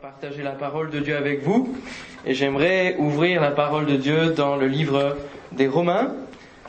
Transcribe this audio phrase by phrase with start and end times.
[0.00, 1.76] partager la parole de Dieu avec vous
[2.24, 5.16] et j'aimerais ouvrir la parole de Dieu dans le livre
[5.50, 6.14] des Romains,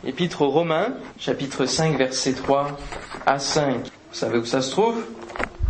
[0.06, 2.78] épître aux Romains, chapitre 5, verset 3
[3.25, 3.75] à 5.
[3.75, 5.05] Vous savez où ça se trouve?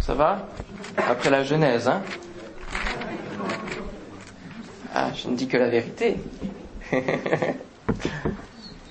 [0.01, 0.47] Ça va?
[0.97, 2.01] Après la Genèse, hein?
[4.95, 6.17] Ah, je ne dis que la vérité.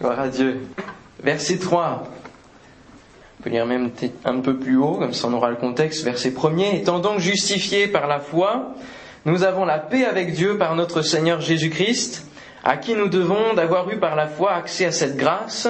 [0.01, 0.61] Gloire à Dieu.
[1.23, 2.05] Verset 3.
[3.43, 3.91] On peut lire même
[4.25, 6.05] un peu plus haut, comme ça on aura le contexte.
[6.05, 6.77] Verset premier.
[6.77, 8.77] Étant donc justifiés par la foi,
[9.25, 12.25] nous avons la paix avec Dieu par notre Seigneur Jésus-Christ,
[12.63, 15.67] à qui nous devons d'avoir eu par la foi accès à cette grâce,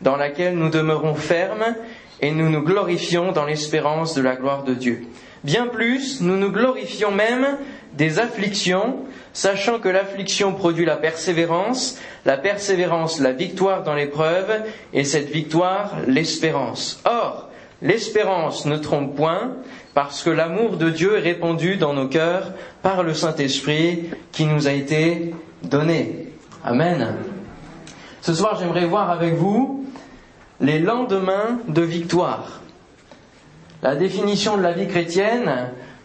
[0.00, 1.76] dans laquelle nous demeurons fermes
[2.20, 5.06] et nous nous glorifions dans l'espérance de la gloire de Dieu.
[5.44, 7.58] Bien plus, nous nous glorifions même
[7.94, 8.98] des afflictions,
[9.32, 15.96] sachant que l'affliction produit la persévérance, la persévérance la victoire dans l'épreuve, et cette victoire
[16.06, 17.00] l'espérance.
[17.04, 17.48] Or,
[17.82, 19.56] l'espérance ne trompe point,
[19.94, 24.68] parce que l'amour de Dieu est répandu dans nos cœurs par le Saint-Esprit qui nous
[24.68, 26.28] a été donné.
[26.64, 27.16] Amen.
[28.20, 29.84] Ce soir, j'aimerais voir avec vous
[30.60, 32.61] les lendemains de victoire.
[33.82, 35.50] La définition de la vie chrétienne,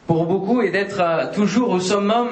[0.08, 2.30] pour beaucoup, est d'être toujours au summum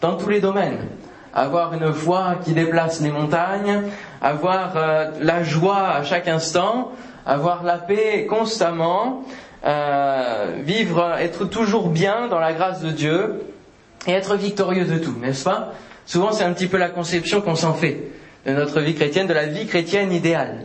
[0.00, 0.88] dans tous les domaines.
[1.32, 3.82] Avoir une foi qui déplace les montagnes,
[4.20, 6.90] avoir euh, la joie à chaque instant,
[7.24, 9.22] avoir la paix constamment,
[9.64, 13.42] euh, vivre, être toujours bien dans la grâce de Dieu
[14.08, 15.74] et être victorieux de tout, n'est-ce pas?
[16.06, 18.08] Souvent c'est un petit peu la conception qu'on s'en fait
[18.46, 20.64] de notre vie chrétienne, de la vie chrétienne idéale.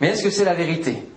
[0.00, 1.07] Mais est-ce que c'est la vérité?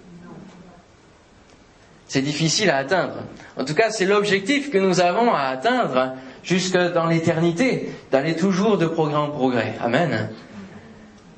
[2.12, 3.24] C'est difficile à atteindre.
[3.58, 8.78] En tout cas, c'est l'objectif que nous avons à atteindre jusque dans l'éternité, d'aller toujours
[8.78, 9.76] de progrès en progrès.
[9.82, 10.28] Amen.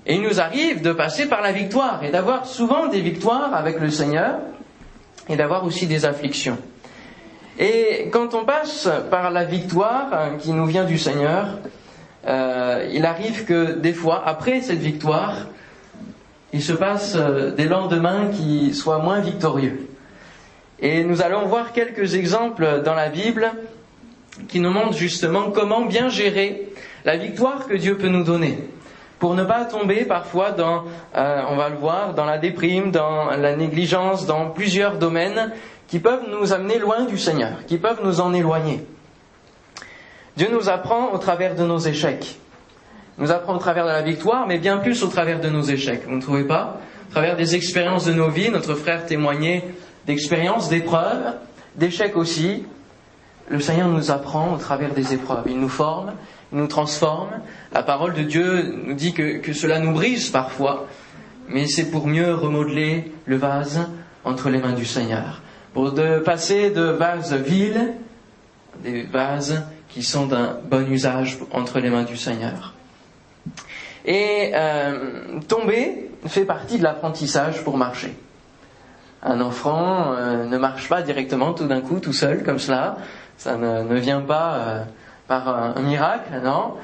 [0.07, 3.79] Et il nous arrive de passer par la victoire et d'avoir souvent des victoires avec
[3.79, 4.39] le Seigneur
[5.29, 6.57] et d'avoir aussi des afflictions.
[7.59, 11.59] Et quand on passe par la victoire hein, qui nous vient du Seigneur,
[12.25, 15.35] euh, il arrive que des fois, après cette victoire,
[16.51, 19.92] il se passe euh, des lendemains qui soient moins victorieux.
[20.83, 23.49] Et nous allons voir quelques exemples dans la Bible
[24.49, 26.67] qui nous montre justement comment bien gérer
[27.05, 28.59] la victoire que Dieu peut nous donner
[29.17, 30.83] pour ne pas tomber parfois dans,
[31.15, 35.53] euh, on va le voir, dans la déprime, dans la négligence, dans plusieurs domaines
[35.87, 38.85] qui peuvent nous amener loin du Seigneur, qui peuvent nous en éloigner.
[40.35, 42.37] Dieu nous apprend au travers de nos échecs.
[43.17, 46.01] Nous apprend au travers de la victoire, mais bien plus au travers de nos échecs.
[46.05, 46.81] Vous ne trouvez pas?
[47.07, 49.63] Au travers des expériences de nos vies, notre frère témoignait
[50.05, 51.35] d'expériences, d'épreuves,
[51.75, 52.63] d'échecs aussi,
[53.49, 55.43] le Seigneur nous apprend au travers des épreuves.
[55.47, 56.13] Il nous forme,
[56.51, 57.29] il nous transforme.
[57.73, 60.87] La parole de Dieu nous dit que, cela nous brise parfois,
[61.47, 63.87] mais c'est pour mieux remodeler le vase
[64.23, 65.41] entre les mains du Seigneur.
[65.73, 65.93] Pour
[66.23, 67.93] passer de vases viles,
[68.83, 72.73] des vases qui sont d'un bon usage entre les mains du Seigneur.
[74.05, 78.15] Et euh, tomber fait partie de l'apprentissage pour marcher.
[79.23, 82.97] Un enfant euh, ne marche pas directement tout d'un coup, tout seul, comme cela.
[83.37, 84.83] Ça ne, vient pas euh,
[85.27, 86.75] par un, miracle, non.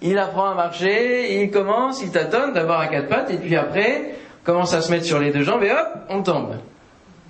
[0.00, 4.14] Il apprend à marcher, il commence, il tâtonne d'abord à quatre pattes, et puis après,
[4.42, 6.56] commence à se mettre sur les deux jambes, et hop, on tombe.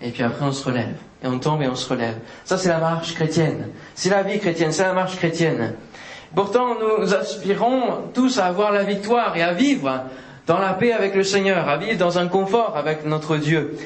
[0.00, 0.94] Et puis après, on se relève.
[1.22, 2.16] Et on tombe et on se relève.
[2.44, 3.68] Ça, c'est la marche chrétienne.
[3.94, 5.74] C'est la vie chrétienne, c'est la marche chrétienne.
[6.34, 10.04] Pourtant, nous aspirons tous à avoir la victoire et à vivre
[10.46, 13.76] dans la paix avec le Seigneur, à vivre dans un confort avec notre Dieu.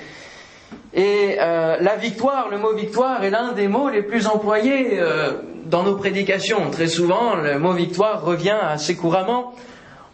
[0.96, 5.32] Et euh, la victoire, le mot victoire est l'un des mots les plus employés euh,
[5.66, 6.70] dans nos prédications.
[6.70, 9.54] Très souvent, le mot victoire revient assez couramment.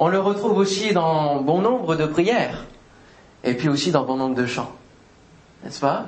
[0.00, 2.65] On le retrouve aussi dans bon nombre de prières,
[3.44, 4.72] et puis aussi dans bon nombre de chants.
[5.62, 6.06] N'est-ce pas?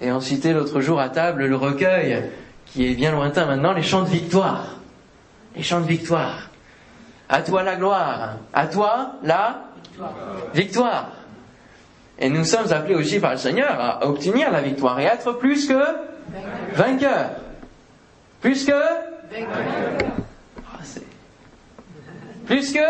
[0.00, 2.24] Et on citait l'autre jour à table le recueil,
[2.64, 4.76] qui est bien lointain maintenant, les chants de victoire.
[5.54, 6.48] Les chants de victoire.
[7.28, 8.36] À toi la gloire.
[8.54, 9.64] À toi la
[10.54, 11.10] victoire.
[12.20, 15.66] Et nous sommes appelés aussi par le Seigneur à obtenir la victoire et être plus
[15.66, 15.82] que
[16.74, 17.30] vainqueur.
[18.40, 19.02] Plus que ah,
[22.46, 22.80] plus que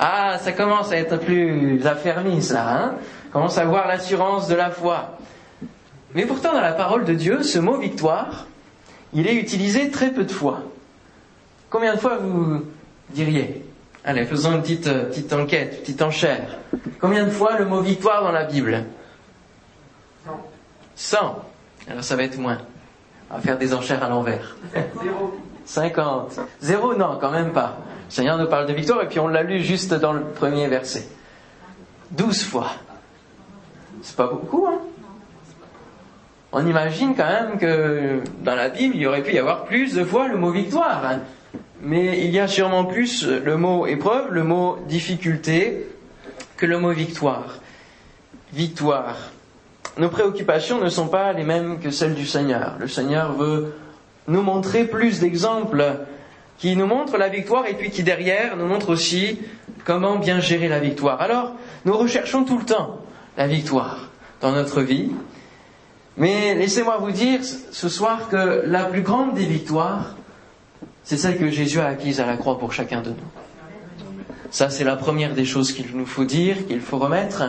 [0.00, 2.68] Ah, ça commence à être plus affermi, ça.
[2.68, 2.94] Hein
[3.34, 5.18] commence à voir l'assurance de la foi.
[6.14, 8.46] Mais pourtant, dans la parole de Dieu, ce mot victoire,
[9.12, 10.62] il est utilisé très peu de fois.
[11.68, 12.62] Combien de fois vous
[13.10, 13.63] diriez?
[14.04, 16.58] Allez, faisons une petite, euh, petite enquête, petite enchère.
[17.00, 18.84] Combien de fois le mot victoire dans la Bible
[20.94, 21.42] 100.
[21.88, 22.58] Alors ça va être moins.
[23.30, 24.56] On va faire des enchères à l'envers.
[25.02, 25.38] Zéro.
[25.64, 26.40] 50.
[26.60, 27.78] Zéro, non, quand même pas.
[28.08, 30.68] Le Seigneur nous parle de victoire et puis on l'a lu juste dans le premier
[30.68, 31.08] verset.
[32.10, 32.70] 12 fois.
[34.02, 34.78] C'est pas beaucoup, hein
[36.56, 40.04] on imagine quand même que dans la Bible, il aurait pu y avoir plus de
[40.04, 41.04] fois le mot victoire.
[41.04, 41.18] Hein.
[41.84, 45.86] Mais il y a sûrement plus le mot épreuve, le mot difficulté,
[46.56, 47.56] que le mot victoire.
[48.52, 49.16] Victoire.
[49.98, 52.76] Nos préoccupations ne sont pas les mêmes que celles du Seigneur.
[52.80, 53.74] Le Seigneur veut
[54.28, 55.98] nous montrer plus d'exemples
[56.58, 59.40] qui nous montrent la victoire et puis qui derrière nous montrent aussi
[59.84, 61.20] comment bien gérer la victoire.
[61.20, 61.52] Alors,
[61.84, 63.00] nous recherchons tout le temps
[63.36, 64.08] la victoire
[64.40, 65.10] dans notre vie.
[66.16, 70.14] Mais laissez-moi vous dire ce soir que la plus grande des victoires,
[71.04, 73.16] c'est celle que Jésus a acquise à la croix pour chacun de nous.
[74.50, 77.42] Ça, c'est la première des choses qu'il nous faut dire, qu'il faut remettre.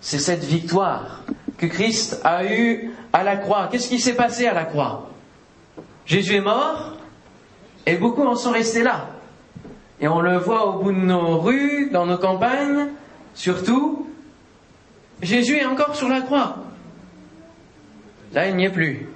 [0.00, 1.22] C'est cette victoire
[1.56, 3.68] que Christ a eue à la croix.
[3.70, 5.10] Qu'est-ce qui s'est passé à la croix?
[6.06, 6.96] Jésus est mort
[7.86, 9.08] et beaucoup en sont restés là.
[10.00, 12.88] Et on le voit au bout de nos rues, dans nos campagnes,
[13.34, 14.08] surtout.
[15.22, 16.56] Jésus est encore sur la croix.
[18.32, 19.06] Là, il n'y est plus.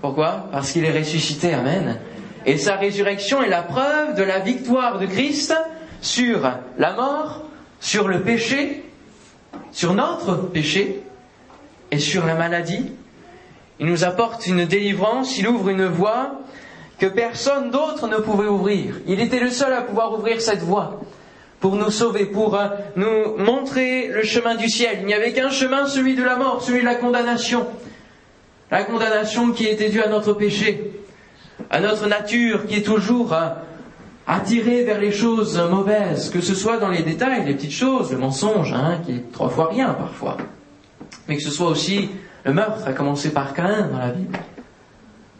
[0.00, 0.48] Pourquoi?
[0.50, 1.52] Parce qu'il est ressuscité.
[1.52, 2.00] Amen.
[2.46, 5.54] Et sa résurrection est la preuve de la victoire de Christ
[6.00, 7.42] sur la mort,
[7.80, 8.84] sur le péché,
[9.72, 11.02] sur notre péché
[11.90, 12.92] et sur la maladie.
[13.80, 16.40] Il nous apporte une délivrance, il ouvre une voie
[16.98, 19.00] que personne d'autre ne pouvait ouvrir.
[19.06, 21.00] Il était le seul à pouvoir ouvrir cette voie
[21.60, 24.98] pour nous sauver, pour euh, nous montrer le chemin du ciel.
[25.00, 27.66] Il n'y avait qu'un chemin, celui de la mort, celui de la condamnation.
[28.70, 30.92] La condamnation qui était due à notre péché
[31.70, 33.50] à notre nature qui est toujours euh,
[34.26, 38.18] attirée vers les choses mauvaises, que ce soit dans les détails, les petites choses, le
[38.18, 40.36] mensonge, hein, qui est trois fois rien parfois,
[41.28, 42.10] mais que ce soit aussi
[42.44, 44.38] le meurtre, à commencer par Cain dans la Bible.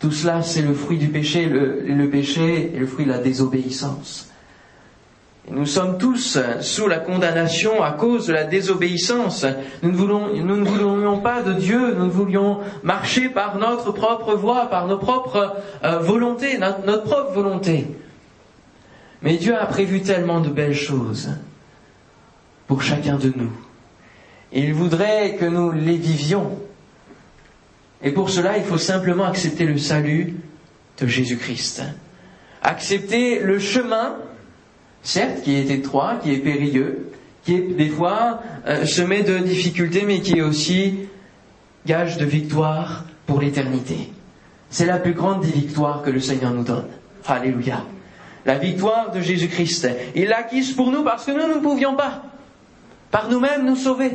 [0.00, 3.18] Tout cela, c'est le fruit du péché, le, le péché est le fruit de la
[3.18, 4.30] désobéissance.
[5.50, 9.44] Nous sommes tous sous la condamnation à cause de la désobéissance.
[9.82, 14.86] Nous ne, voulons, voulions pas de Dieu, nous voulions marcher par notre propre voie, par
[14.86, 17.86] nos propres euh, volontés, notre, notre propre volonté.
[19.20, 21.30] Mais Dieu a prévu tellement de belles choses
[22.66, 23.52] pour chacun de nous.
[24.50, 26.58] Il voudrait que nous les vivions.
[28.02, 30.36] Et pour cela, il faut simplement accepter le salut
[30.98, 31.82] de Jésus-Christ.
[32.62, 34.16] Accepter le chemin
[35.04, 37.12] certes, qui est étroit, qui est périlleux,
[37.44, 41.00] qui est des fois euh, semé de difficultés, mais qui est aussi
[41.86, 44.10] gage de victoire pour l'éternité.
[44.70, 46.88] C'est la plus grande des victoires que le Seigneur nous donne.
[47.26, 47.84] Alléluia.
[48.44, 49.88] La victoire de Jésus-Christ.
[50.14, 52.22] Il l'a acquise pour nous parce que nous, ne pouvions pas,
[53.10, 54.10] par nous-mêmes, nous sauver.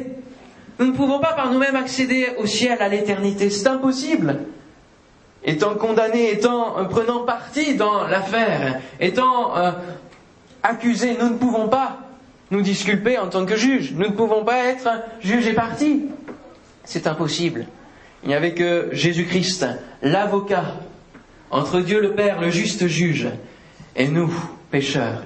[0.80, 3.50] Nous ne pouvons pas par nous-mêmes accéder au ciel, à l'éternité.
[3.50, 4.39] C'est impossible.
[5.44, 9.71] Étant condamné, étant euh, prenant parti dans l'affaire, étant euh,
[10.63, 12.00] accusés, nous ne pouvons pas
[12.51, 13.94] nous disculper en tant que juges.
[13.94, 14.89] Nous ne pouvons pas être
[15.21, 16.06] juge et parti.
[16.83, 17.67] C'est impossible.
[18.23, 19.65] Il n'y avait que Jésus-Christ,
[20.01, 20.75] l'avocat,
[21.51, 23.27] entre Dieu le Père, le juste juge,
[23.95, 24.31] et nous,
[24.71, 25.23] pécheurs,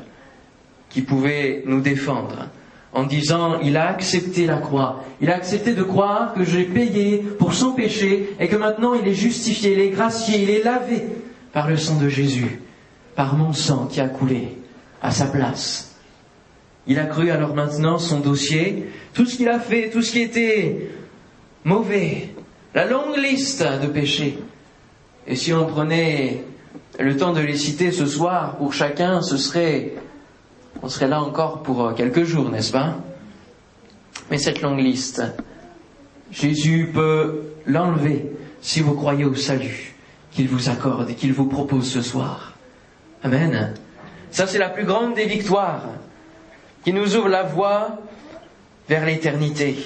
[0.90, 2.50] qui pouvait nous défendre
[2.94, 7.18] en disant il a accepté la croix, il a accepté de croire que j'ai payé
[7.40, 11.04] pour son péché et que maintenant il est justifié, il est gracié, il est lavé
[11.52, 12.62] par le sang de Jésus,
[13.16, 14.58] par mon sang qui a coulé
[15.04, 15.96] à sa place.
[16.88, 20.22] Il a cru alors maintenant son dossier, tout ce qu'il a fait, tout ce qui
[20.22, 20.90] était
[21.64, 22.30] mauvais,
[22.74, 24.40] la longue liste de péchés.
[25.28, 26.44] Et si on prenait
[27.00, 29.94] le temps de les citer ce soir pour chacun, ce serait,
[30.82, 32.98] on serait là encore pour quelques jours, n'est-ce pas?
[34.32, 35.22] Mais cette longue liste,
[36.32, 38.32] Jésus peut l'enlever
[38.62, 39.96] si vous croyez au salut
[40.32, 42.54] qu'il vous accorde et qu'il vous propose ce soir.
[43.22, 43.74] Amen.
[44.34, 45.84] Ça, c'est la plus grande des victoires
[46.84, 48.00] qui nous ouvre la voie
[48.90, 49.78] vers l'éternité.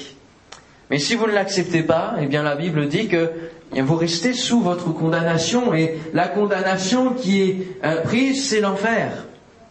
[0.89, 3.29] Mais si vous ne l'acceptez pas, eh bien la Bible dit que
[3.73, 9.25] vous restez sous votre condamnation et la condamnation qui est euh, prise, c'est l'enfer.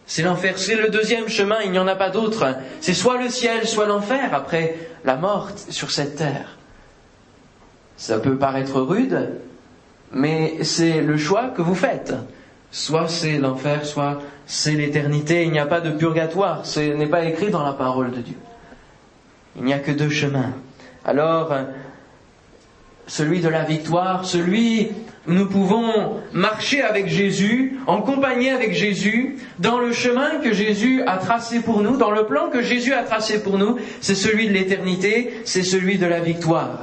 [0.05, 2.45] C'est l'enfer, c'est le deuxième chemin, il n'y en a pas d'autre.
[2.79, 6.55] C'est soit le ciel, soit l'enfer après la mort sur cette terre.
[7.97, 9.27] Ça peut paraître rude,
[10.11, 12.13] mais c'est le choix que vous faites.
[12.71, 15.43] Soit c'est l'enfer, soit c'est l'éternité.
[15.43, 16.65] Il n'y a pas de purgatoire.
[16.65, 18.37] Ce n'est pas écrit dans la parole de Dieu.
[19.55, 20.53] Il n'y a que deux chemins.
[21.05, 21.53] Alors,
[23.07, 24.89] celui de la victoire, celui
[25.27, 31.01] où nous pouvons marcher avec Jésus, en compagnie avec Jésus, dans le chemin que Jésus
[31.07, 34.47] a tracé pour nous, dans le plan que Jésus a tracé pour nous, c'est celui
[34.47, 36.79] de l'éternité, c'est celui de la victoire.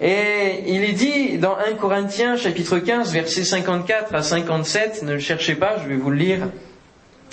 [0.00, 5.18] Et il est dit dans 1 Corinthiens chapitre 15 versets 54 à 57, ne le
[5.18, 6.48] cherchez pas, je vais vous le lire.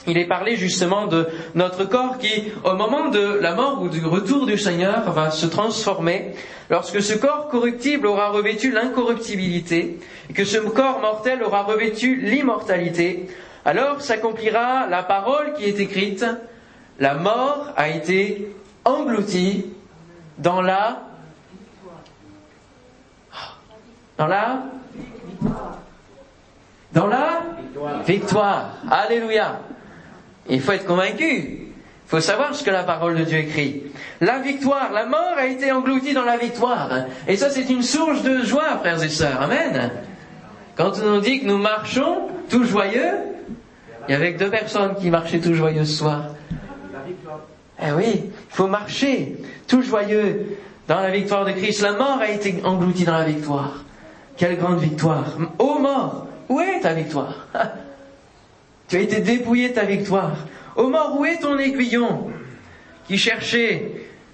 [0.07, 4.03] il est parlé justement de notre corps qui, au moment de la mort ou du
[4.05, 6.31] retour du Seigneur, va se transformer
[6.69, 13.27] lorsque ce corps corruptible aura revêtu l'incorruptibilité et que ce corps mortel aura revêtu l'immortalité.
[13.63, 16.25] Alors s'accomplira la parole qui est écrite,
[17.00, 18.48] la mort a été
[18.86, 19.65] engloutie
[20.38, 21.04] dans la
[24.17, 24.63] dans la
[26.93, 27.41] dans la
[28.05, 28.77] victoire.
[28.89, 29.60] Alléluia.
[30.50, 31.65] Il faut être convaincu.
[32.05, 33.84] Il faut savoir ce que la parole de Dieu écrit.
[34.22, 36.89] La victoire, la mort a été engloutie dans la victoire.
[37.27, 39.41] Et ça, c'est une source de joie, frères et sœurs.
[39.41, 39.91] Amen.
[40.77, 43.12] Quand on nous dit que nous marchons tout joyeux,
[44.07, 46.25] il y avait deux personnes qui marchaient tout joyeux ce soir.
[47.81, 50.57] Eh oui, il faut marcher tout joyeux
[50.88, 51.81] dans la victoire de Christ.
[51.81, 53.84] La mort a été engloutie dans la victoire.
[54.38, 55.38] Quelle grande victoire.
[55.60, 57.48] Ô mort, où est ta victoire?
[58.88, 60.38] Tu as été dépouillé de ta victoire.
[60.75, 62.27] Ô mort, où est ton aiguillon
[63.08, 63.92] qui cherchait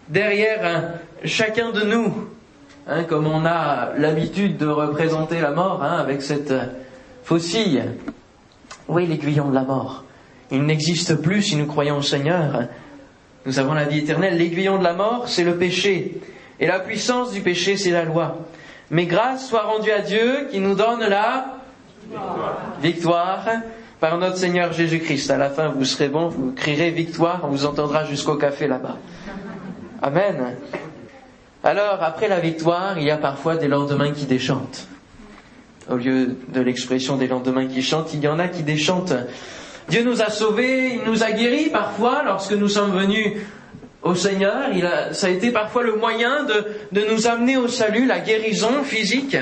[0.09, 2.27] derrière chacun de nous,
[2.85, 6.53] hein, comme on a l'habitude de représenter la mort hein, avec cette
[7.23, 7.81] faucille?
[8.89, 10.03] Où est l'aiguillon de la mort?
[10.51, 12.63] Il n'existe plus si nous croyons au Seigneur.
[13.45, 14.37] Nous avons la vie éternelle.
[14.37, 16.19] L'aiguillon de la mort, c'est le péché.
[16.59, 18.37] Et la puissance du péché, c'est la loi.
[18.91, 21.45] Mais grâce soit rendue à Dieu qui nous donne la
[22.81, 23.45] victoire,
[24.01, 25.29] par notre Seigneur Jésus-Christ.
[25.29, 28.97] À la fin, vous serez bon, vous crierez victoire, on vous entendra jusqu'au café là-bas.
[30.01, 30.57] Amen.
[31.63, 34.87] Alors, après la victoire, il y a parfois des lendemains qui déchantent.
[35.87, 39.13] Au lieu de l'expression des lendemains qui chantent, il y en a qui déchantent.
[39.87, 43.37] Dieu nous a sauvés, il nous a guéris parfois lorsque nous sommes venus
[44.03, 44.69] au Seigneur.
[44.73, 48.19] Il a, ça a été parfois le moyen de, de nous amener au salut, la
[48.19, 49.37] guérison physique.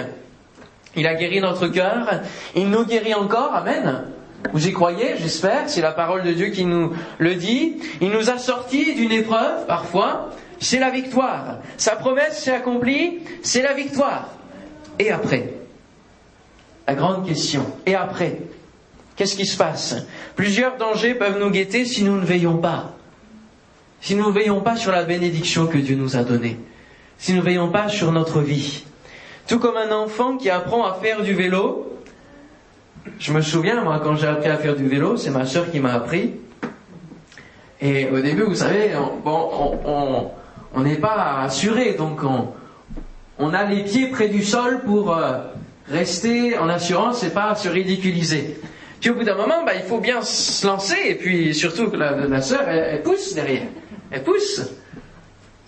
[0.95, 2.21] Il a guéri notre cœur.
[2.55, 3.53] Il nous guérit encore.
[3.55, 4.03] Amen.
[4.53, 5.69] Vous y croyez, j'espère.
[5.69, 7.77] C'est la parole de Dieu qui nous le dit.
[8.01, 10.31] Il nous a sortis d'une épreuve, parfois.
[10.59, 11.59] C'est la victoire.
[11.77, 13.19] Sa promesse s'est accomplie.
[13.43, 14.29] C'est la victoire.
[14.97, 15.53] Et après?
[16.87, 17.65] La grande question.
[17.85, 18.39] Et après?
[19.15, 19.95] Qu'est-ce qui se passe?
[20.35, 22.95] Plusieurs dangers peuvent nous guetter si nous ne veillons pas.
[24.01, 26.59] Si nous ne veillons pas sur la bénédiction que Dieu nous a donnée.
[27.17, 28.85] Si nous ne veillons pas sur notre vie.
[29.47, 31.97] Tout comme un enfant qui apprend à faire du vélo.
[33.19, 35.79] Je me souviens, moi, quand j'ai appris à faire du vélo, c'est ma sœur qui
[35.79, 36.33] m'a appris.
[37.81, 40.31] Et au début, vous savez, on, bon,
[40.73, 42.49] on n'est pas assuré, donc on,
[43.39, 45.39] on, a les pieds près du sol pour euh,
[45.87, 48.59] rester en assurance et pas se ridiculiser.
[48.99, 51.95] Puis au bout d'un moment, bah, il faut bien se lancer, et puis surtout que
[51.95, 53.67] la, la sœur, elle, pousse derrière.
[54.11, 54.61] Elle pousse.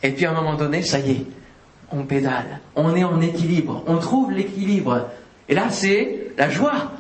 [0.04, 1.26] Et puis à un moment donné, ça y est,
[1.92, 2.60] on pédale.
[2.76, 3.84] On est en équilibre.
[3.88, 5.10] On trouve l'équilibre.
[5.50, 6.92] Et là, c'est la joie.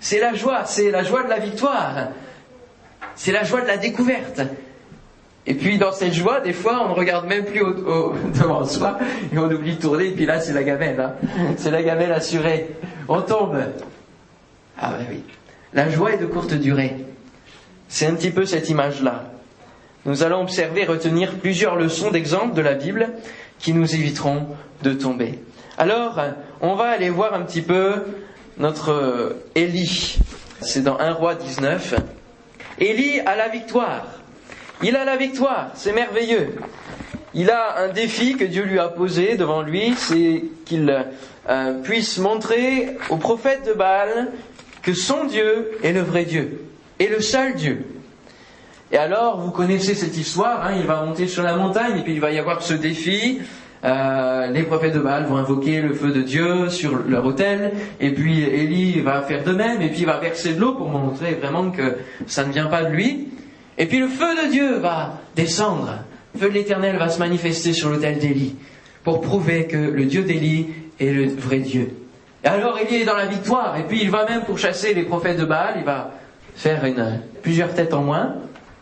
[0.00, 0.64] C'est la joie.
[0.64, 2.08] C'est la joie de la victoire.
[3.14, 4.40] C'est la joie de la découverte.
[5.46, 7.60] Et puis dans cette joie, des fois, on ne regarde même plus
[8.34, 8.98] devant soi
[9.32, 10.08] et on oublie de tourner.
[10.08, 11.00] Et puis là, c'est la gamelle.
[11.00, 11.14] Hein.
[11.56, 12.68] C'est la gamelle assurée.
[13.08, 13.58] On tombe.
[14.78, 15.22] Ah ben oui.
[15.72, 16.96] La joie est de courte durée.
[17.88, 19.24] C'est un petit peu cette image-là.
[20.06, 23.10] Nous allons observer et retenir plusieurs leçons d'exemples de la Bible
[23.58, 24.46] qui nous éviteront
[24.82, 25.38] de tomber.
[25.76, 26.20] Alors,
[26.60, 28.04] on va aller voir un petit peu
[28.56, 30.18] notre Élie.
[30.62, 31.94] C'est dans 1 roi 19.
[32.78, 34.06] Élie a la victoire.
[34.82, 36.54] Il a la victoire, c'est merveilleux.
[37.34, 40.90] Il a un défi que Dieu lui a posé devant lui, c'est qu'il
[41.48, 44.32] euh, puisse montrer au prophète de Baal
[44.82, 46.64] que son Dieu est le vrai Dieu,
[46.98, 47.84] et le seul Dieu.
[48.92, 52.14] Et alors, vous connaissez cette histoire, hein, il va monter sur la montagne, et puis
[52.14, 53.38] il va y avoir ce défi.
[53.84, 58.12] Euh, les prophètes de Baal vont invoquer le feu de Dieu sur leur autel, et
[58.12, 61.34] puis Élie va faire de même, et puis il va verser de l'eau pour montrer
[61.34, 63.28] vraiment que ça ne vient pas de lui.
[63.78, 66.00] Et puis le feu de Dieu va descendre,
[66.34, 68.56] le feu de l'Éternel va se manifester sur l'autel d'Élie,
[69.04, 70.66] pour prouver que le Dieu d'Élie
[70.98, 71.94] est le vrai Dieu.
[72.44, 75.04] Et alors Élie est dans la victoire, et puis il va même pour chasser les
[75.04, 76.10] prophètes de Baal, il va
[76.56, 78.34] faire une, plusieurs têtes en moins.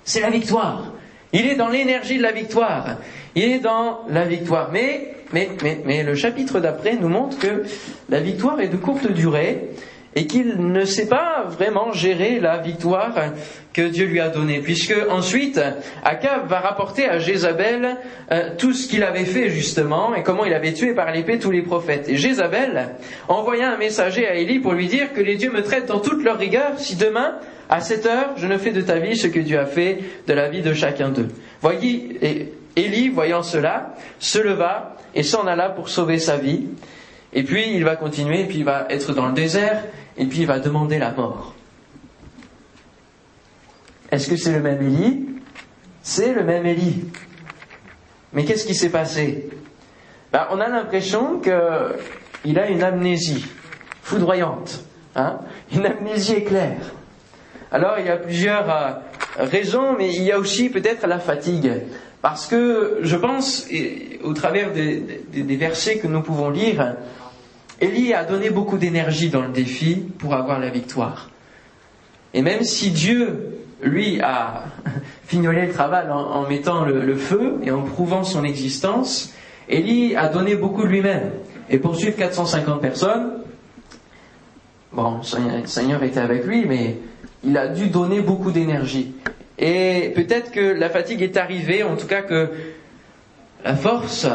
[0.09, 0.95] C'est la victoire.
[1.35, 2.97] Il est dans l'énergie de la victoire.
[3.35, 4.71] Il est dans la victoire.
[4.73, 7.65] Mais, mais, mais, mais le chapitre d'après nous montre que
[8.09, 9.69] la victoire est de courte durée
[10.15, 13.15] et qu'il ne sait pas vraiment gérer la victoire
[13.73, 15.61] que Dieu lui a donnée, puisque ensuite
[16.05, 17.97] Akab va rapporter à Jézabel
[18.33, 21.51] euh, tout ce qu'il avait fait justement et comment il avait tué par l'épée tous
[21.51, 22.09] les prophètes.
[22.09, 22.97] Et Jézabel
[23.29, 26.25] envoya un messager à Élie pour lui dire que les dieux me traitent dans toute
[26.25, 27.37] leur rigueur si demain
[27.69, 30.33] à cette heure je ne fais de ta vie ce que Dieu a fait de
[30.33, 31.29] la vie de chacun d'eux.
[31.61, 36.67] Voyez, Élie, voyant cela, se leva et s'en alla pour sauver sa vie.
[37.33, 39.85] Et puis il va continuer, et puis il va être dans le désert,
[40.17, 41.55] et puis il va demander la mort.
[44.11, 45.27] Est-ce que c'est le même Élie?
[46.03, 47.05] C'est le même Élie.
[48.33, 49.51] Mais qu'est-ce qui s'est passé?
[50.33, 53.45] Ben, On a l'impression qu'il a une amnésie
[54.03, 55.41] foudroyante, hein
[55.73, 56.77] une amnésie éclair.
[57.71, 58.93] Alors il y a plusieurs euh,
[59.39, 61.71] raisons, mais il y a aussi peut-être la fatigue.
[62.23, 63.67] Parce que je pense,
[64.25, 66.97] au travers des, versets que nous pouvons lire,
[67.81, 71.31] Élie a donné beaucoup d'énergie dans le défi pour avoir la victoire.
[72.35, 74.65] Et même si Dieu, lui, a
[75.27, 79.33] fignolé le travail en, mettant le, feu et en prouvant son existence,
[79.69, 81.31] Élie a donné beaucoup de lui-même.
[81.71, 83.31] Et pour suivre 450 personnes,
[84.93, 85.21] bon,
[85.63, 86.97] le Seigneur était avec lui, mais
[87.45, 89.15] il a dû donner beaucoup d'énergie.
[89.59, 92.51] Et peut-être que la fatigue est arrivée, en tout cas que
[93.65, 94.27] la force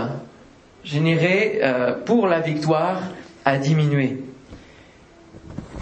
[0.84, 3.01] générée euh, pour la victoire
[3.46, 4.18] a diminué.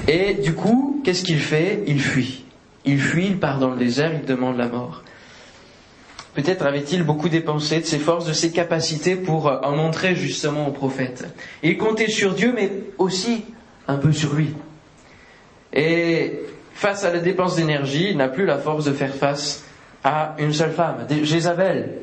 [0.08, 1.84] Et du coup, qu'est-ce qu'il fait?
[1.88, 2.46] Il fuit.
[2.86, 5.04] Il fuit, il part dans le désert, il demande la mort.
[6.34, 10.68] Peut-être avait-il beaucoup dépensé de ses forces, de ses capacités pour euh, en montrer justement
[10.68, 11.28] au prophète.
[11.64, 13.44] Il comptait sur Dieu, mais aussi
[13.88, 14.50] un peu sur lui.
[15.74, 16.40] Et
[16.82, 19.64] face à la dépense d'énergie, n'a plus la force de faire face
[20.04, 22.00] à une seule femme, Jézabel.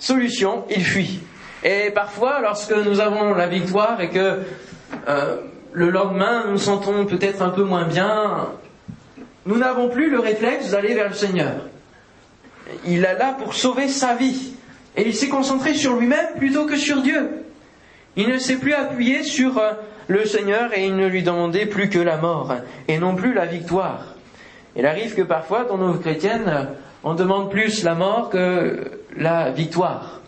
[0.00, 1.20] Solution, il fuit.
[1.62, 4.40] Et parfois, lorsque nous avons la victoire et que
[5.06, 5.36] euh,
[5.72, 8.48] le lendemain, nous nous sentons peut-être un peu moins bien,
[9.46, 11.54] nous n'avons plus le réflexe d'aller vers le Seigneur.
[12.84, 14.54] Il est là pour sauver sa vie.
[14.96, 17.43] Et il s'est concentré sur lui-même plutôt que sur Dieu.
[18.16, 19.72] Il ne s'est plus appuyé sur euh,
[20.08, 22.54] le Seigneur et il ne lui demandait plus que la mort
[22.88, 24.14] et non plus la victoire.
[24.76, 26.68] Il arrive que parfois, dans nos chrétiennes,
[27.02, 30.20] on demande plus la mort que la victoire.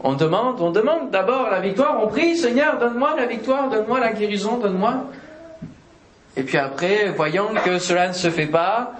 [0.00, 4.12] On demande, on demande d'abord la victoire, on prie, Seigneur, donne-moi la victoire, donne-moi la
[4.12, 5.04] guérison, donne-moi.
[6.36, 8.94] Et puis après, voyant que cela ne se fait pas,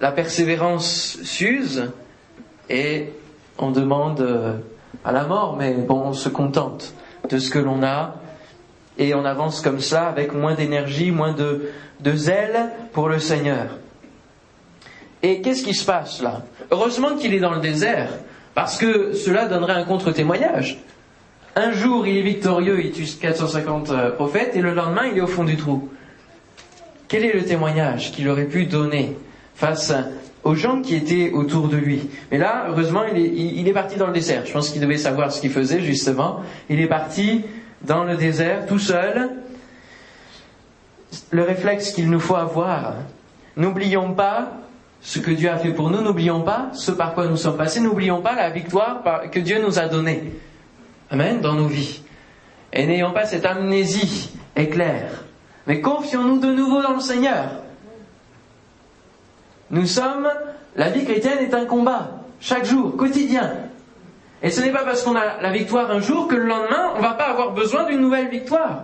[0.00, 1.90] la persévérance s'use
[2.70, 3.10] et
[3.58, 4.54] on demande euh,
[5.04, 6.94] à la mort, mais bon, on se contente
[7.28, 8.16] de ce que l'on a
[8.98, 11.72] et on avance comme ça avec moins d'énergie, moins de,
[12.14, 13.78] zèle pour le Seigneur.
[15.22, 16.42] Et qu'est-ce qui se passe là?
[16.70, 18.10] Heureusement qu'il est dans le désert,
[18.54, 20.78] parce que cela donnerait un contre-témoignage.
[21.56, 25.22] Un jour, il est victorieux, il tue 450 euh, prophètes, et le lendemain, il est
[25.22, 25.88] au fond du trou.
[27.08, 29.16] Quel est le témoignage qu'il aurait pu donner
[29.54, 29.92] face
[30.44, 34.12] aux gens qui étaient autour de lui Mais là, heureusement, il est, parti dans le
[34.12, 34.44] désert.
[34.44, 36.40] Je pense qu'il devait savoir ce qu'il faisait, justement.
[36.68, 37.42] Il est parti
[37.82, 39.30] dans le désert, tout seul.
[41.30, 42.94] Le réflexe qu'il nous faut avoir,
[43.56, 44.52] n'oublions pas
[45.00, 47.80] ce que Dieu a fait pour nous, n'oublions pas ce par quoi nous sommes passés,
[47.80, 50.32] n'oublions pas la victoire que Dieu nous a donnée.
[51.10, 52.02] Amen, dans nos vies.
[52.72, 55.24] Et n'ayons pas cette amnésie éclair,
[55.66, 57.63] mais confions-nous de nouveau dans le Seigneur.
[59.70, 60.28] Nous sommes,
[60.76, 63.50] la vie chrétienne est un combat, chaque jour, quotidien.
[64.42, 66.98] Et ce n'est pas parce qu'on a la victoire un jour que le lendemain, on
[66.98, 68.82] ne va pas avoir besoin d'une nouvelle victoire.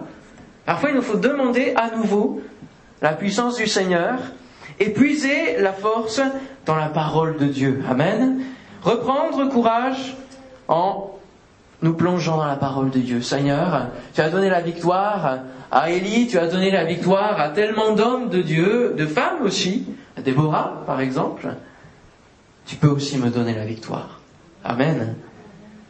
[0.64, 2.40] Parfois, il nous faut demander à nouveau
[3.03, 4.19] la puissance du Seigneur
[4.79, 6.21] et puiser la force
[6.64, 7.83] dans la parole de Dieu.
[7.88, 8.40] Amen.
[8.83, 10.16] Reprendre courage
[10.69, 11.11] en
[11.83, 13.21] nous plongeant dans la parole de Dieu.
[13.21, 15.40] Seigneur, tu as donné la victoire
[15.71, 19.87] à Élie, tu as donné la victoire à tellement d'hommes de Dieu, de femmes aussi,
[20.22, 21.48] Déborah par exemple.
[22.66, 24.20] Tu peux aussi me donner la victoire.
[24.64, 25.16] Amen.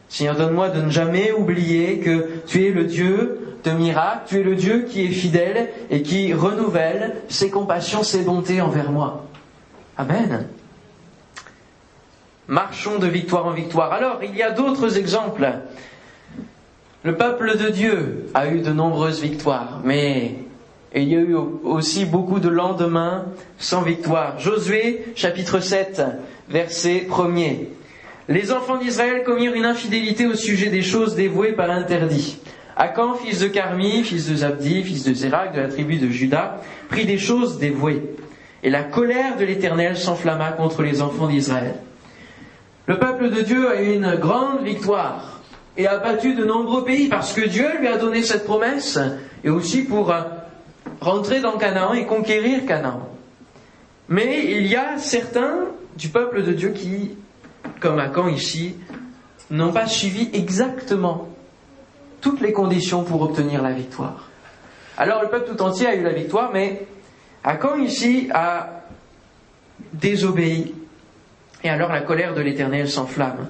[0.09, 4.43] Seigneur, donne-moi de ne jamais oublier que tu es le Dieu de miracles, tu es
[4.43, 9.27] le Dieu qui est fidèle et qui renouvelle ses compassions, ses bontés envers moi.
[9.97, 10.47] Amen.
[12.49, 13.93] Marchons de victoire en victoire.
[13.93, 15.49] Alors, il y a d'autres exemples.
[17.05, 20.35] Le peuple de Dieu a eu de nombreuses victoires, mais
[20.95, 23.27] il y a eu aussi beaucoup de lendemains
[23.59, 24.41] sans victoire.
[24.41, 26.03] Josué, chapitre 7,
[26.49, 27.69] verset 1er.
[28.29, 32.39] Les enfants d'Israël commirent une infidélité au sujet des choses dévouées par l'interdit.
[32.77, 36.61] Akan, fils de Carmi, fils de Zabdi, fils de Zérak, de la tribu de Juda,
[36.89, 38.03] prit des choses dévouées.
[38.63, 41.75] Et la colère de l'Éternel s'enflamma contre les enfants d'Israël.
[42.87, 45.41] Le peuple de Dieu a eu une grande victoire
[45.77, 48.99] et a battu de nombreux pays parce que Dieu lui a donné cette promesse
[49.45, 50.23] et aussi pour euh,
[51.01, 53.09] rentrer dans Canaan et conquérir Canaan.
[54.09, 57.17] Mais il y a certains du peuple de Dieu qui,
[57.81, 58.77] comme Akan ici,
[59.51, 61.29] n'ont pas suivi exactement
[62.21, 64.29] toutes les conditions pour obtenir la victoire.
[64.99, 66.87] Alors le peuple tout entier a eu la victoire, mais
[67.45, 68.83] Akan ici a
[69.93, 70.75] désobéi.
[71.65, 73.49] Et alors la colère de l'Éternel s'enflamme.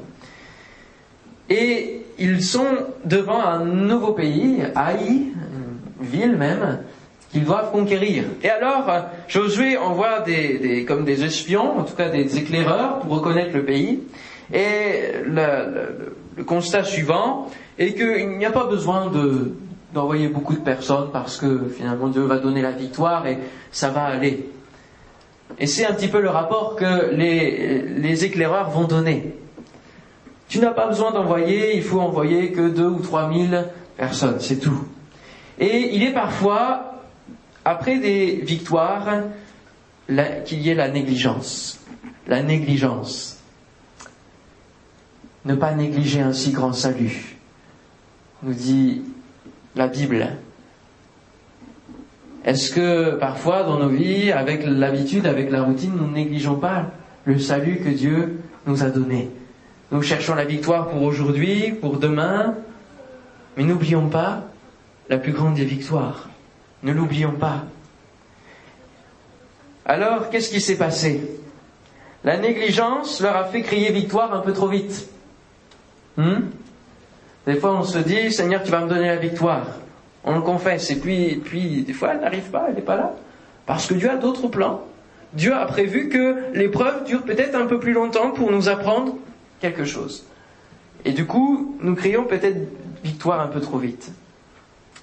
[1.48, 5.32] Et ils sont devant un nouveau pays, Haï,
[6.00, 6.80] une ville même,
[7.30, 8.24] qu'ils doivent conquérir.
[8.42, 8.86] Et alors,
[9.28, 14.00] Josué envoie des, comme des espions, en tout cas des éclaireurs, pour reconnaître le pays.
[14.52, 19.12] Et le, constat suivant est qu'il n'y a pas besoin
[19.92, 23.38] d'envoyer beaucoup de personnes parce que finalement Dieu va donner la victoire et
[23.70, 24.48] ça va aller.
[25.58, 29.34] Et c'est un petit peu le rapport que les, les éclaireurs vont donner.
[30.48, 33.66] Tu n'as pas besoin d'envoyer, il faut envoyer que deux ou trois mille
[33.96, 34.84] personnes, c'est tout.
[35.60, 36.89] Et il est parfois,
[37.64, 39.08] après des victoires,
[40.44, 41.80] qu'il y ait la négligence.
[42.26, 43.38] La négligence.
[45.44, 47.36] Ne pas négliger un si grand salut,
[48.42, 49.02] nous dit
[49.74, 50.28] la Bible.
[52.44, 56.86] Est-ce que parfois dans nos vies, avec l'habitude, avec la routine, nous ne négligeons pas
[57.24, 59.30] le salut que Dieu nous a donné?
[59.92, 62.54] Nous cherchons la victoire pour aujourd'hui, pour demain,
[63.56, 64.44] mais n'oublions pas
[65.08, 66.29] la plus grande des victoires.
[66.82, 67.64] Ne l'oublions pas.
[69.84, 71.20] Alors, qu'est-ce qui s'est passé?
[72.24, 75.08] La négligence leur a fait crier victoire un peu trop vite.
[76.16, 76.50] Hmm?
[77.46, 79.66] Des fois, on se dit, Seigneur, tu vas me donner la victoire.
[80.24, 80.90] On le confesse.
[80.90, 83.14] Et puis, puis des fois, elle n'arrive pas, elle n'est pas là.
[83.66, 84.82] Parce que Dieu a d'autres plans.
[85.32, 89.16] Dieu a prévu que l'épreuve dure peut-être un peu plus longtemps pour nous apprendre
[89.60, 90.26] quelque chose.
[91.04, 92.58] Et du coup, nous crions peut-être
[93.02, 94.12] victoire un peu trop vite.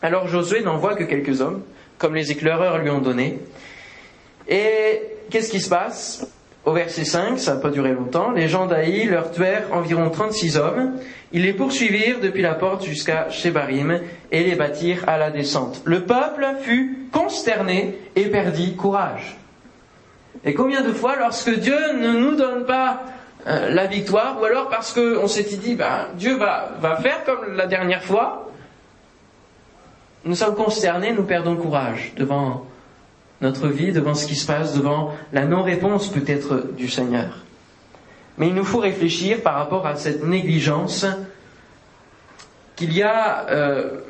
[0.01, 1.63] Alors Josué n'envoie que quelques hommes,
[1.97, 3.39] comme les éclaireurs lui ont donné.
[4.47, 6.27] Et qu'est-ce qui se passe?
[6.65, 10.57] Au verset 5, ça n'a pas duré longtemps, les gens d'Aï leur tuèrent environ 36
[10.57, 10.97] hommes.
[11.31, 14.01] Ils les poursuivirent depuis la porte jusqu'à Shebarim
[14.33, 15.81] et les bâtirent à la descente.
[15.85, 19.37] Le peuple fut consterné et perdit courage.
[20.43, 23.01] Et combien de fois, lorsque Dieu ne nous donne pas
[23.47, 27.67] euh, la victoire, ou alors parce qu'on s'est dit, ben, Dieu va faire comme la
[27.67, 28.46] dernière fois,
[30.27, 32.65] nous sommes consternés, nous perdons courage devant
[33.39, 37.45] notre vie, devant ce qui se passe, devant la non-réponse peut-être du Seigneur.
[38.37, 41.05] Mais il nous faut réfléchir par rapport à cette négligence
[42.75, 44.01] qu'il y a euh,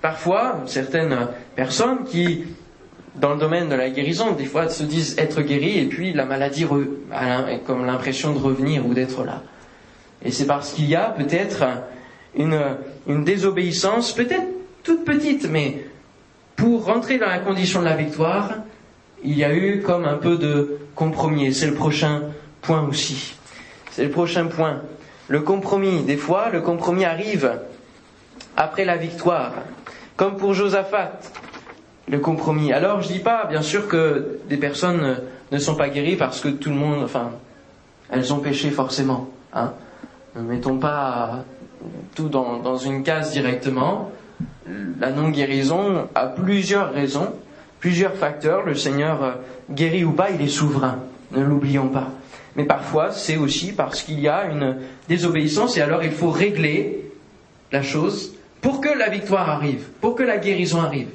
[0.00, 2.44] parfois certaines personnes qui,
[3.16, 6.24] dans le domaine de la guérison, des fois se disent être guéris et puis la
[6.24, 6.66] maladie
[7.12, 9.42] a comme l'impression de revenir ou d'être là.
[10.24, 11.64] Et c'est parce qu'il y a peut-être
[12.36, 12.60] une,
[13.08, 14.57] une désobéissance, peut-être
[14.88, 15.84] toute petite, mais
[16.56, 18.54] pour rentrer dans la condition de la victoire,
[19.22, 21.52] il y a eu comme un peu de compromis.
[21.52, 22.22] C'est le prochain
[22.62, 23.34] point aussi.
[23.90, 24.80] C'est le prochain point.
[25.28, 27.60] Le compromis, des fois, le compromis arrive
[28.56, 29.52] après la victoire.
[30.16, 31.20] Comme pour Josaphat,
[32.08, 32.72] le compromis.
[32.72, 35.20] Alors, je dis pas, bien sûr, que des personnes
[35.52, 37.32] ne sont pas guéries parce que tout le monde, enfin,
[38.08, 39.28] elles ont péché forcément.
[39.52, 39.74] Hein.
[40.34, 41.44] Ne mettons pas
[42.14, 44.10] tout dans, dans une case directement
[45.00, 47.34] la non-guérison a plusieurs raisons,
[47.80, 48.64] plusieurs facteurs.
[48.64, 49.32] Le Seigneur euh,
[49.70, 50.98] guérit ou pas, il est souverain.
[51.32, 52.08] Ne l'oublions pas.
[52.56, 54.78] Mais parfois, c'est aussi parce qu'il y a une
[55.08, 57.10] désobéissance et alors il faut régler
[57.70, 61.08] la chose pour que la victoire arrive, pour que la guérison arrive.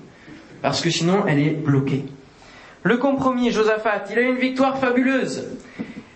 [0.62, 2.06] Parce que sinon, elle est bloquée.
[2.84, 5.48] Le compromis, Josaphat, il a une victoire fabuleuse.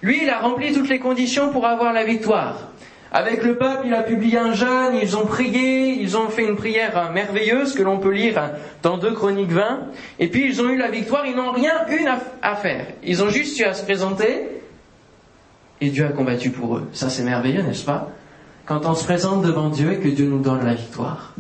[0.02, 2.72] Lui, il a rempli toutes les conditions pour avoir la victoire.
[3.12, 6.58] Avec le peuple, il a publié un jeûne, ils ont prié, ils ont fait une
[6.58, 8.52] prière merveilleuse que l'on peut lire
[8.84, 9.80] dans 2 Chroniques 20,
[10.20, 12.06] et puis ils ont eu la victoire, ils n'ont rien eu
[12.42, 12.88] à faire.
[13.04, 14.48] Ils ont juste eu à se présenter,
[15.80, 16.88] et Dieu a combattu pour eux.
[16.92, 18.12] Ça c'est merveilleux, n'est-ce pas?
[18.66, 21.34] Quand on se présente devant Dieu et que Dieu nous donne la victoire.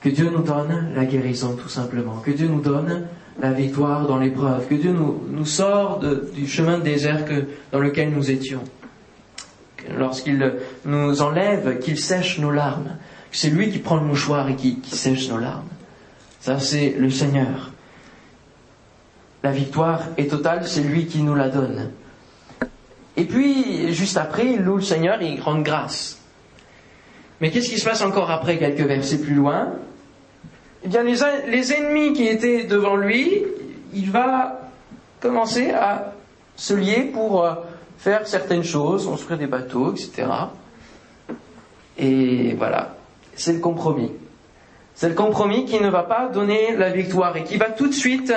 [0.00, 2.16] Que Dieu nous donne la guérison tout simplement.
[2.16, 3.06] Que Dieu nous donne
[3.40, 4.66] la victoire dans l'épreuve.
[4.66, 6.00] Que Dieu nous, sort
[6.34, 7.24] du chemin de désert
[7.70, 8.64] dans lequel nous étions
[9.90, 12.96] lorsqu'il nous enlève, qu'il sèche nos larmes.
[13.30, 15.68] C'est lui qui prend le mouchoir et qui, sèche nos larmes.
[16.40, 17.70] Ça, c'est le Seigneur.
[19.42, 21.90] La victoire est totale, c'est lui qui nous la donne.
[23.16, 26.18] Et puis, juste après, il loue le Seigneur et il rend grâce.
[27.40, 29.72] Mais qu'est-ce qui se passe encore après, quelques versets plus loin?
[30.84, 33.44] Eh bien, les, ennemis qui étaient devant lui,
[33.94, 34.70] il va
[35.20, 36.12] commencer à
[36.56, 37.54] se lier pour euh,
[38.02, 40.26] faire certaines choses, construire des bateaux, etc.
[41.96, 42.96] Et voilà,
[43.36, 44.10] c'est le compromis.
[44.96, 47.94] C'est le compromis qui ne va pas donner la victoire et qui va tout de
[47.94, 48.34] suite,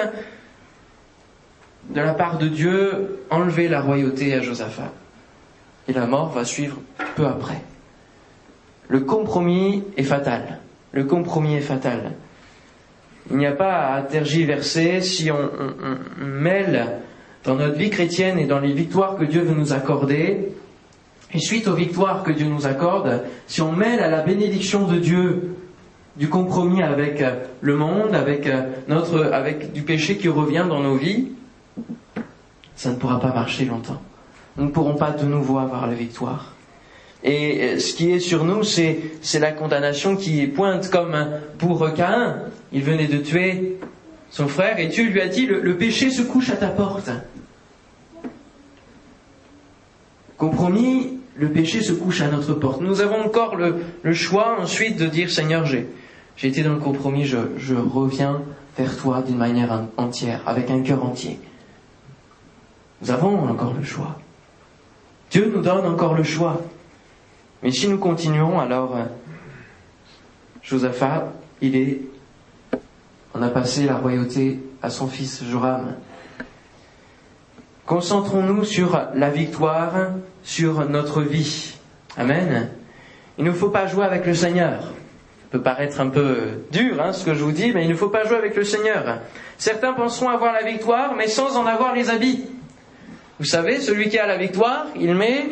[1.89, 4.91] de la part de Dieu, enlever la royauté à Josaphat.
[5.87, 6.77] Et la mort va suivre
[7.15, 7.61] peu après.
[8.87, 10.59] Le compromis est fatal.
[10.91, 12.11] Le compromis est fatal.
[13.31, 15.49] Il n'y a pas à tergiverser si on,
[16.21, 17.01] on mêle
[17.45, 20.49] dans notre vie chrétienne et dans les victoires que Dieu veut nous accorder,
[21.33, 24.97] et suite aux victoires que Dieu nous accorde, si on mêle à la bénédiction de
[24.97, 25.55] Dieu
[26.15, 30.79] du compromis avec euh, le monde, avec euh, notre, avec du péché qui revient dans
[30.79, 31.27] nos vies,
[32.75, 34.01] ça ne pourra pas marcher longtemps.
[34.55, 36.53] Nous ne pourrons pas de nouveau avoir la victoire.
[37.23, 38.99] Et euh, ce qui est sur nous, c'est,
[39.37, 41.17] la condamnation qui pointe comme
[41.57, 42.37] pour Caïn.
[42.71, 43.77] Il venait de tuer
[44.29, 47.09] son frère et Dieu lui a dit, le péché se couche à ta porte.
[50.37, 52.81] Compromis, le péché se couche à notre porte.
[52.81, 55.87] Nous avons encore le, choix ensuite de dire Seigneur, j'ai,
[56.43, 58.41] été dans le compromis, je, je reviens
[58.77, 61.39] vers toi d'une manière entière, avec un cœur entier.
[63.01, 64.17] Nous avons encore le choix.
[65.31, 66.61] Dieu nous donne encore le choix.
[67.63, 69.05] Mais si nous continuons, alors euh,
[70.61, 72.01] Josaphat, il est,
[73.33, 75.95] on a passé la royauté à son fils Joram.
[77.85, 79.93] Concentrons-nous sur la victoire,
[80.43, 81.75] sur notre vie.
[82.17, 82.69] Amen.
[83.37, 84.81] Il ne faut pas jouer avec le Seigneur.
[84.81, 87.95] Ça peut paraître un peu dur, hein, ce que je vous dis, mais il ne
[87.95, 89.19] faut pas jouer avec le Seigneur.
[89.59, 92.45] Certains penseront avoir la victoire, mais sans en avoir les habits.
[93.39, 95.49] Vous savez, celui qui a la victoire, il met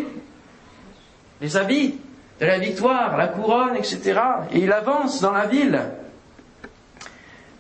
[1.39, 1.99] les habits
[2.39, 4.19] de la victoire, la couronne, etc.
[4.51, 5.79] Et il avance dans la ville.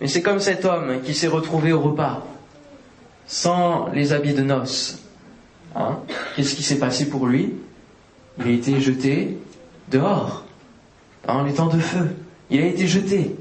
[0.01, 2.25] Mais c'est comme cet homme qui s'est retrouvé au repas
[3.27, 4.99] sans les habits de noces.
[5.75, 5.99] Hein
[6.35, 7.53] Qu'est-ce qui s'est passé pour lui?
[8.39, 9.37] Il a été jeté
[9.89, 10.43] dehors,
[11.27, 12.15] en les temps de feu.
[12.49, 13.35] Il a été jeté.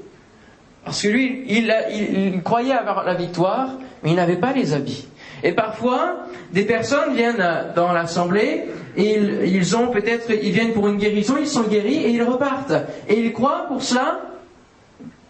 [0.84, 3.70] Parce que lui, il, croyait avoir la victoire,
[4.02, 5.06] mais il n'avait pas les habits.
[5.44, 8.64] Et parfois, des personnes viennent dans l'assemblée
[8.96, 12.22] et ils, ils ont peut-être, ils viennent pour une guérison, ils sont guéris et ils
[12.22, 12.74] repartent.
[13.08, 14.20] Et ils croient pour cela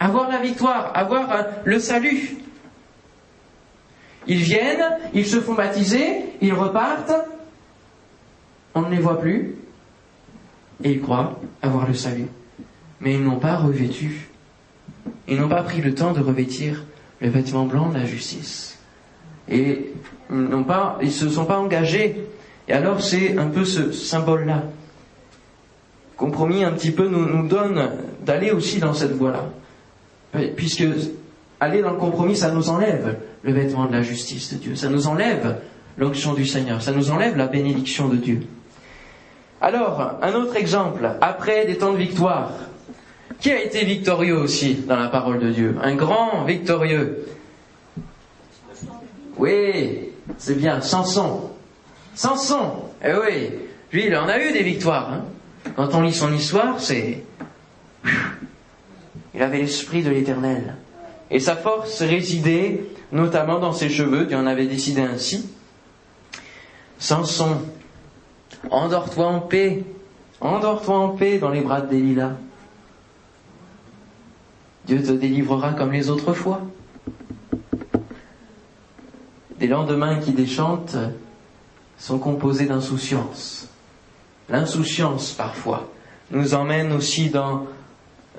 [0.01, 1.29] avoir la victoire, avoir
[1.65, 2.37] le salut.
[4.27, 7.13] Ils viennent, ils se font baptiser, ils repartent,
[8.75, 9.57] on ne les voit plus,
[10.85, 12.29] et ils croient avoir le salut.
[13.01, 14.29] Mais ils n'ont pas revêtu,
[15.29, 16.85] ils n'ont pas pris le temps de revêtir
[17.21, 18.79] le vêtement blanc de la justice.
[19.49, 19.93] Et
[20.31, 22.25] ils n'ont pas, ils se sont pas engagés.
[22.69, 24.65] Et alors c'est un peu ce symbole-là.
[26.17, 29.51] Compromis un petit peu nous, nous donne d'aller aussi dans cette voie-là.
[30.57, 30.85] Puisque
[31.59, 34.77] aller dans le compromis, ça nous enlève le vêtement de la justice de Dieu.
[34.77, 35.59] Ça nous enlève
[35.97, 36.83] l'onction du Seigneur.
[36.83, 38.43] Ça nous enlève la bénédiction de Dieu.
[39.61, 42.51] Alors, un autre exemple, après des temps de victoire.
[43.41, 45.77] Qui a été victorieux aussi dans la parole de Dieu?
[45.83, 47.27] Un grand victorieux.
[49.37, 51.51] Oui, c'est bien, Samson.
[52.15, 52.73] Samson,
[53.05, 53.51] eh oui,
[53.93, 55.13] lui il en a eu des victoires.
[55.13, 55.25] Hein.
[55.75, 57.25] Quand on lit son histoire, c'est...
[59.35, 60.77] Il avait l'esprit de l'éternel.
[61.31, 65.51] Et sa force résidait notamment dans ses cheveux, Dieu en avait décidé ainsi.
[66.99, 67.59] Samson,
[68.71, 69.85] endors-toi en paix,
[70.41, 72.37] endors-toi en paix dans les bras de Delilah.
[74.87, 76.61] Dieu te délivrera comme les autres fois.
[79.59, 80.97] Des lendemains qui déchantent
[81.99, 83.69] sont composés d'insouciance.
[84.49, 85.89] L'insouciance, parfois,
[86.33, 87.67] nous emmène aussi dans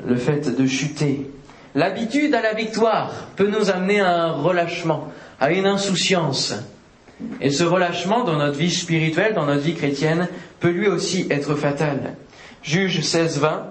[0.05, 1.31] le fait de chuter,
[1.75, 6.53] L'habitude à la victoire peut nous amener à un relâchement, à une insouciance.
[7.41, 10.27] Et ce relâchement dans notre vie spirituelle, dans notre vie chrétienne,
[10.59, 12.15] peut lui aussi être fatal.
[12.61, 13.61] Juge 16-20.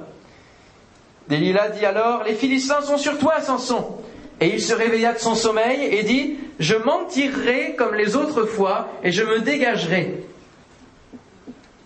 [1.29, 3.97] Delilah dit alors, les Philistins sont sur toi, Samson.
[4.41, 8.45] Et il se réveilla de son sommeil et dit, je m'en tirerai comme les autres
[8.45, 10.25] fois et je me dégagerai.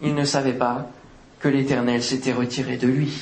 [0.00, 0.86] Il ne savait pas
[1.38, 3.12] que l'Éternel s'était retiré de lui.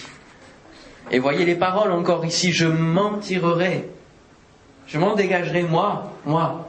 [1.10, 3.88] Et voyez les paroles encore ici, je m'en tirerai.
[4.86, 6.68] Je m'en dégagerai moi, moi.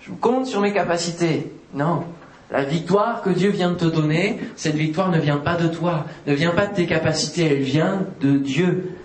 [0.00, 1.52] Je compte sur mes capacités.
[1.72, 2.04] Non.
[2.50, 6.04] La victoire que Dieu vient de te donner, cette victoire ne vient pas de toi,
[6.26, 8.96] ne vient pas de tes capacités, elle vient de Dieu.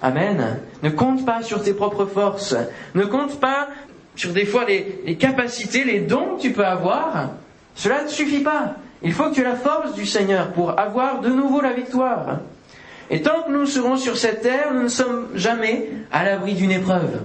[0.00, 0.58] Amen.
[0.82, 2.56] Ne compte pas sur tes propres forces.
[2.94, 3.68] Ne compte pas
[4.16, 7.30] sur des fois les, capacités, les dons que tu peux avoir.
[7.74, 8.74] Cela ne suffit pas.
[9.02, 12.40] Il faut que tu aies la force du Seigneur pour avoir de nouveau la victoire.
[13.12, 16.70] Et tant que nous serons sur cette terre, nous ne sommes jamais à l'abri d'une
[16.70, 17.20] épreuve.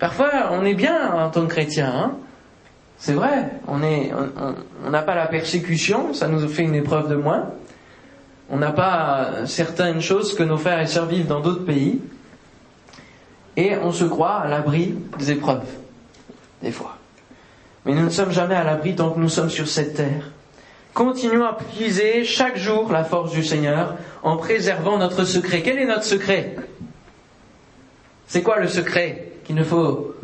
[0.00, 1.92] Parfois, on est bien en tant que chrétien.
[1.94, 2.16] Hein
[2.98, 7.50] c'est vrai, on n'a pas la persécution, ça nous fait une épreuve de moins.
[8.50, 12.00] On n'a pas certaines choses que nos frères et sœurs vivent dans d'autres pays.
[13.56, 15.68] Et on se croit à l'abri des épreuves,
[16.62, 16.96] des fois.
[17.84, 20.32] Mais nous ne sommes jamais à l'abri tant que nous sommes sur cette terre.
[20.98, 25.62] Continuons à puiser chaque jour la force du Seigneur en préservant notre secret.
[25.62, 26.56] Quel est notre secret?
[28.26, 30.16] C'est quoi le secret qu'il ne faut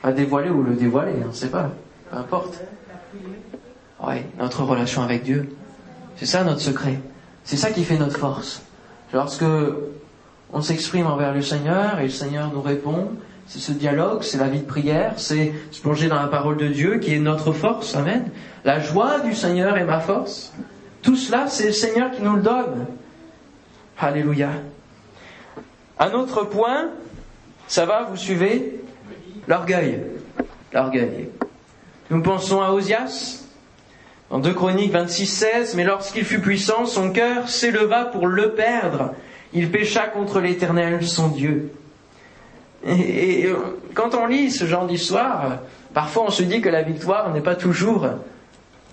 [0.00, 1.72] pas dévoiler ou le dévoiler On ne sait pas,
[2.10, 2.58] peu importe.
[4.02, 5.54] Oui, notre relation avec Dieu.
[6.16, 6.98] C'est ça notre secret.
[7.44, 8.62] C'est ça qui fait notre force.
[9.12, 9.44] Lorsque
[10.54, 13.10] on s'exprime envers le Seigneur et le Seigneur nous répond.
[13.46, 16.66] C'est ce dialogue, c'est la vie de prière, c'est se plonger dans la parole de
[16.66, 17.94] Dieu qui est notre force.
[17.94, 18.30] Amen.
[18.64, 20.52] La joie du Seigneur est ma force.
[21.02, 22.86] Tout cela, c'est le Seigneur qui nous le donne.
[23.98, 24.50] Alléluia.
[25.98, 26.90] Un autre point,
[27.68, 28.80] ça va, vous suivez?
[29.46, 30.00] L'orgueil.
[30.72, 31.30] L'orgueil.
[32.10, 33.44] Nous pensons à Osias,
[34.30, 39.14] en 2 Chroniques 26, 16, mais lorsqu'il fut puissant, son cœur s'éleva pour le perdre.
[39.52, 41.70] Il pécha contre l'Éternel, son Dieu.
[42.86, 43.48] Et,
[43.94, 45.58] quand on lit ce genre d'histoire,
[45.92, 48.08] parfois on se dit que la victoire n'est pas toujours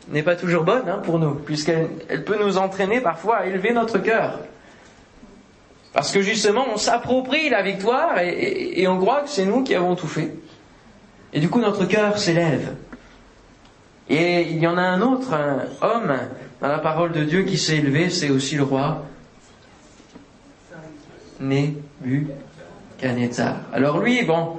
[0.09, 3.99] n'est pas toujours bonne hein, pour nous, puisqu'elle peut nous entraîner parfois à élever notre
[3.99, 4.39] cœur.
[5.93, 9.95] Parce que justement, on s'approprie la victoire et, on croit que c'est nous qui avons
[9.95, 10.33] tout fait.
[11.31, 12.75] Et du coup, notre cœur s'élève.
[14.09, 15.33] Et il y en a un autre
[15.81, 16.17] homme
[16.59, 19.05] dans la parole de Dieu qui s'est élevé, c'est aussi le roi
[23.73, 24.57] Alors lui, bon,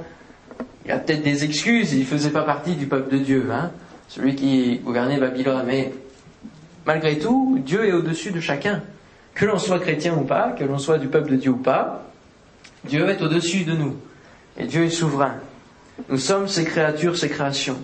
[0.85, 3.71] il a peut-être des excuses, il ne faisait pas partie du peuple de Dieu, hein,
[4.09, 5.93] celui qui gouvernait Babylone, mais
[6.85, 8.83] malgré tout, Dieu est au-dessus de chacun.
[9.35, 12.05] Que l'on soit chrétien ou pas, que l'on soit du peuple de Dieu ou pas,
[12.85, 13.97] Dieu est au-dessus de nous.
[14.59, 15.37] Et Dieu est souverain.
[16.09, 17.79] Nous sommes ses créatures, ses créations.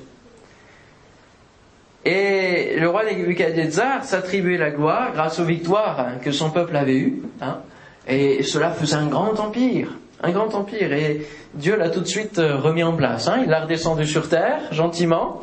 [2.04, 7.22] Et le roi Nebuchadnezzar s'attribuait la gloire grâce aux victoires que son peuple avait eues.
[7.40, 7.58] Hein,
[8.06, 9.96] et cela faisait un grand empire.
[10.22, 10.92] Un grand empire.
[10.92, 13.28] Et Dieu l'a tout de suite euh, remis en place.
[13.28, 13.40] Hein.
[13.42, 15.40] Il l'a redescendu sur terre, gentiment,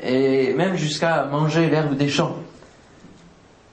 [0.00, 2.36] et même jusqu'à manger l'herbe des champs.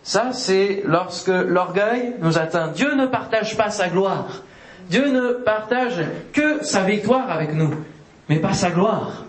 [0.03, 2.69] Ça, c'est lorsque l'orgueil nous atteint.
[2.69, 4.41] Dieu ne partage pas sa gloire.
[4.89, 7.73] Dieu ne partage que sa victoire avec nous,
[8.27, 9.25] mais pas sa gloire.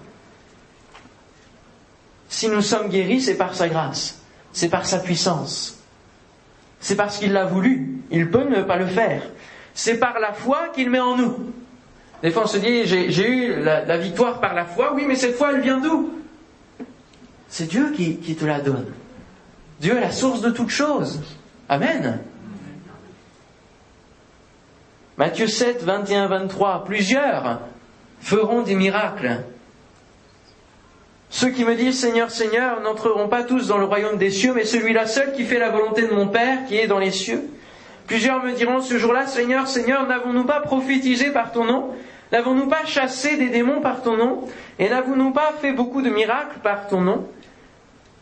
[2.29, 5.79] Si nous sommes guéris, c'est par sa grâce, c'est par sa puissance,
[6.81, 8.03] c'est parce qu'il l'a voulu.
[8.11, 9.23] Il peut ne pas le faire.
[9.75, 11.53] C'est par la foi qu'il met en nous.
[12.23, 14.93] Des fois, on se dit, j'ai eu la, victoire par la foi.
[14.95, 16.11] Oui, mais cette foi, elle vient d'où?
[17.49, 18.87] C'est Dieu qui, qui te la donne.
[19.81, 21.21] Dieu est la source de toutes choses.
[21.69, 22.21] Amen.
[25.17, 26.85] Matthieu 7, 21, 23.
[26.85, 27.61] Plusieurs
[28.21, 29.41] feront des miracles.
[31.29, 34.65] Ceux qui me disent Seigneur, Seigneur n'entreront pas tous dans le royaume des cieux, mais
[34.65, 37.43] celui-là seul qui fait la volonté de mon Père qui est dans les cieux.
[38.12, 41.94] Plusieurs me diront ce jour-là, Seigneur, Seigneur, n'avons-nous pas prophétisé par ton nom?
[42.31, 44.46] N'avons-nous pas chassé des démons par ton nom?
[44.79, 47.27] Et n'avons-nous pas fait beaucoup de miracles par ton nom?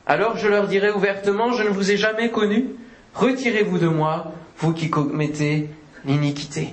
[0.06, 2.66] Alors je leur dirai ouvertement, je ne vous ai jamais connu,
[3.16, 5.70] retirez-vous de moi, vous qui commettez
[6.04, 6.68] l'iniquité.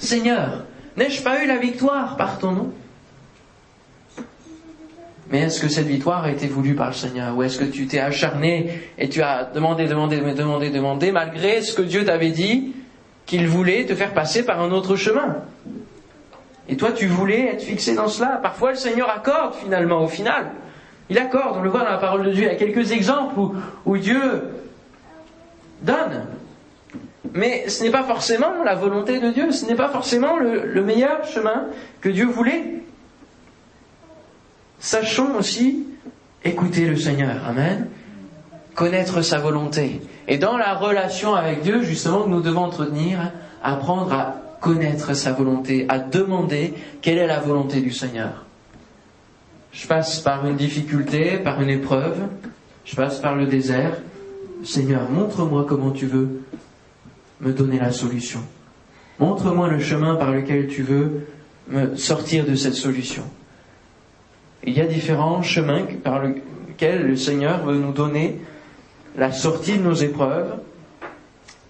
[0.00, 0.64] Seigneur,
[0.96, 2.72] n'ai-je pas eu la victoire par ton nom?
[5.34, 7.88] Mais est-ce que cette victoire a été voulue par le Seigneur Ou est-ce que tu
[7.88, 12.72] t'es acharné et tu as demandé, demandé, demandé, demandé, malgré ce que Dieu t'avait dit
[13.26, 15.38] qu'il voulait te faire passer par un autre chemin?
[16.68, 18.38] Et toi, tu voulais être fixé dans cela.
[18.44, 20.52] Parfois, le Seigneur accorde finalement, au final.
[21.10, 23.34] Il accorde, on le voit dans la parole de Dieu, il y a quelques exemples
[23.84, 24.20] où, Dieu
[25.82, 26.28] donne.
[27.32, 31.24] Mais ce n'est pas forcément la volonté de Dieu, ce n'est pas forcément le, meilleur
[31.24, 31.64] chemin
[32.00, 32.83] que Dieu voulait.
[34.84, 35.86] Sachons aussi
[36.44, 37.88] écouter le Seigneur, Amen,
[38.74, 40.02] connaître sa volonté.
[40.28, 45.86] Et dans la relation avec Dieu, justement, nous devons entretenir, apprendre à connaître sa volonté,
[45.88, 48.44] à demander quelle est la volonté du Seigneur.
[49.72, 52.18] Je passe par une difficulté, par une épreuve,
[52.84, 53.96] je passe par le désert.
[54.64, 56.42] Seigneur, montre-moi comment tu veux
[57.40, 58.40] me donner la solution.
[59.18, 61.26] Montre-moi le chemin par lequel tu veux
[61.68, 63.24] me sortir de cette solution.
[64.66, 68.40] Il y a différents chemins par lesquels le Seigneur veut nous donner
[69.16, 70.58] la sortie de nos épreuves,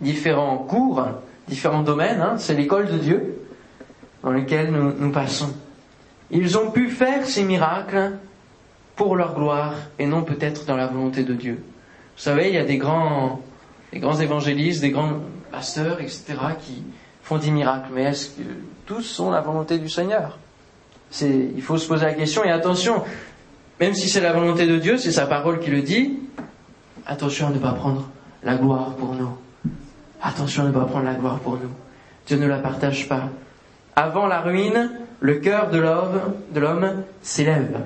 [0.01, 1.05] différents cours,
[1.49, 2.37] différents domaines, hein.
[2.39, 3.39] c'est l'école de Dieu
[4.23, 5.53] dans lequel nous passons.
[6.31, 8.13] Ils ont pu faire ces miracles
[8.97, 11.63] pour leur gloire et non peut-être dans la volonté de Dieu.
[12.17, 13.41] Vous savez, il y a des grands,
[13.93, 16.25] des grands évangélistes, des grands pasteurs, etc.,
[16.61, 16.83] qui
[17.23, 17.91] font des miracles.
[17.93, 18.43] Mais est-ce que
[18.87, 20.39] tous sont la volonté du Seigneur?
[21.21, 23.03] Il faut se poser la question et attention,
[23.81, 26.19] même si c'est la volonté de Dieu, c'est sa parole qui le dit,
[27.07, 28.09] attention à ne pas prendre
[28.43, 29.31] la gloire pour nous.
[30.23, 31.71] Attention à ne pas prendre la gloire pour nous.
[32.27, 33.29] Dieu ne la partage pas.
[33.95, 37.81] Avant la ruine, le cœur de l'homme, s'élève.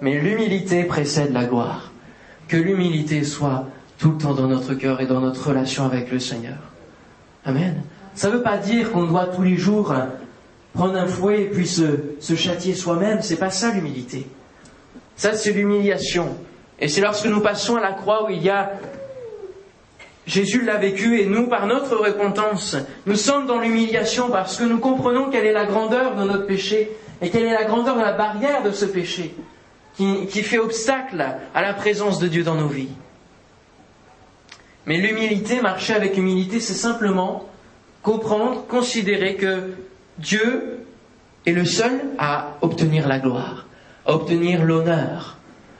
[0.00, 1.92] Mais l'humilité précède la gloire.
[2.46, 3.66] Que l'humilité soit
[3.98, 6.58] tout le temps dans notre cœur et dans notre relation avec le Seigneur.
[7.44, 7.82] Amen.
[8.14, 9.92] Ça ne veut pas dire qu'on doit tous les jours
[10.78, 13.20] prendre un fouet et puis se, châtier soi-même.
[13.20, 14.28] C'est pas ça l'humilité.
[15.16, 16.36] Ça, c'est l'humiliation.
[16.78, 18.72] Et c'est lorsque nous passons à la croix où il y a
[20.24, 22.76] Jésus l'a vécu et nous, par notre repentance,
[23.06, 26.92] nous sommes dans l'humiliation parce que nous comprenons quelle est la grandeur de notre péché
[27.22, 29.34] et quelle est la grandeur de la barrière de ce péché
[29.96, 32.90] qui fait obstacle à la présence de Dieu dans nos vies.
[34.86, 37.48] Mais l'humilité, marcher avec humilité, c'est simplement
[38.02, 39.72] comprendre, considérer que
[40.18, 40.84] Dieu
[41.46, 43.66] est le seul à obtenir la gloire,
[44.06, 45.36] à obtenir l'honneur,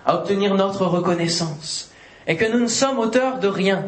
[0.07, 1.91] à obtenir notre reconnaissance,
[2.27, 3.87] et que nous ne sommes auteurs de rien,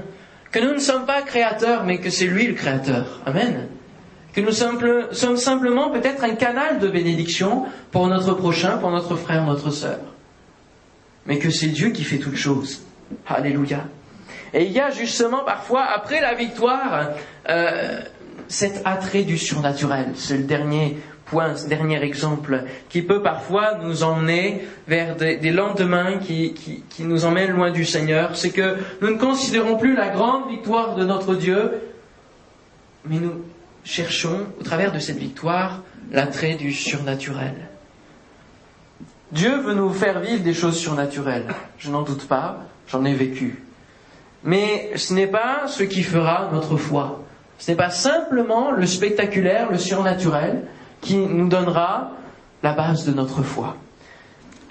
[0.51, 3.21] que nous ne sommes pas créateurs, mais que c'est lui le créateur.
[3.25, 3.69] Amen.
[4.35, 9.45] Que nous sommes, simplement peut-être un canal de bénédiction pour notre prochain, pour notre frère,
[9.45, 9.99] notre sœur.
[11.27, 12.83] Mais que c'est Dieu qui fait toutes choses.
[13.27, 13.85] Alléluia.
[14.53, 17.11] Et il y a justement parfois, après la victoire,
[17.49, 18.01] euh,
[18.51, 20.09] cet attrait du surnaturel.
[20.17, 26.19] C'est le dernier point, ce dernier exemple, qui peut parfois nous emmener vers des, lendemains
[26.19, 28.37] qui, qui, nous emmènent loin du Seigneur.
[28.37, 31.81] C'est que nous ne considérons plus la grande victoire de notre Dieu,
[33.07, 33.45] mais nous
[33.85, 37.55] cherchons, au travers de cette victoire, l'attrait du surnaturel.
[39.31, 41.55] Dieu veut nous faire vivre des choses surnaturelles.
[41.79, 43.63] Je n'en doute pas, j'en ai vécu.
[44.43, 47.25] Mais ce n'est pas ce qui fera notre foi.
[47.61, 50.63] Ce n'est pas simplement le spectaculaire, le surnaturel,
[51.03, 52.13] qui nous donnera
[52.63, 53.77] la base de notre foi.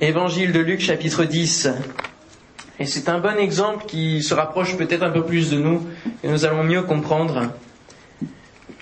[0.01, 1.69] Évangile de Luc chapitre 10.
[2.79, 5.85] Et c'est un bon exemple qui se rapproche peut-être un peu plus de nous
[6.23, 7.51] et nous allons mieux comprendre.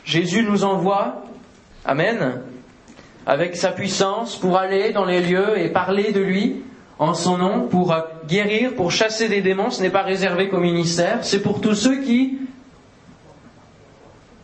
[0.05, 1.25] Jésus nous envoie,
[1.83, 2.41] Amen,
[3.25, 6.63] avec sa puissance pour aller dans les lieux et parler de lui
[6.97, 7.93] en son nom, pour
[8.25, 9.69] guérir, pour chasser des démons.
[9.69, 12.39] Ce n'est pas réservé qu'au ministère, c'est pour tous ceux qui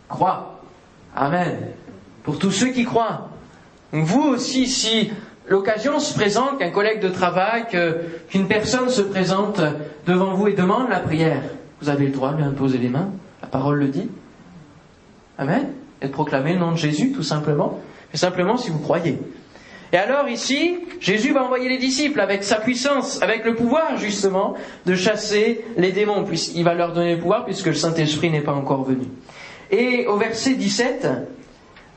[0.07, 0.59] croient.
[1.15, 1.73] Amen
[2.23, 3.29] pour tous ceux qui croient.
[3.91, 5.11] Vous aussi, si
[5.47, 7.65] l'occasion se présente, qu'un collègue de travail,
[8.29, 9.61] qu'une personne se présente
[10.07, 11.43] devant vous et demande la prière,
[11.81, 13.09] vous avez le droit de lui imposer les mains.
[13.41, 14.09] La parole le dit.
[15.37, 15.67] Amen.
[16.01, 17.79] Et de proclamer le nom de Jésus, tout simplement.
[18.11, 19.19] Mais simplement si vous croyez.
[19.91, 24.55] Et alors ici, Jésus va envoyer les disciples avec sa puissance, avec le pouvoir justement
[24.85, 26.25] de chasser les démons.
[26.55, 29.05] Il va leur donner le pouvoir puisque le Saint-Esprit n'est pas encore venu.
[29.73, 31.07] Et au verset 17,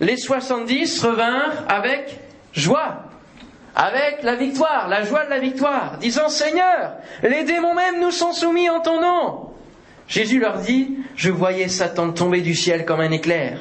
[0.01, 2.19] les 70 revinrent avec
[2.55, 3.03] joie,
[3.75, 8.33] avec la victoire, la joie de la victoire, disant Seigneur, les démons même nous sont
[8.33, 9.51] soumis en ton nom.
[10.09, 13.59] Jésus leur dit, je voyais Satan tomber du ciel comme un éclair.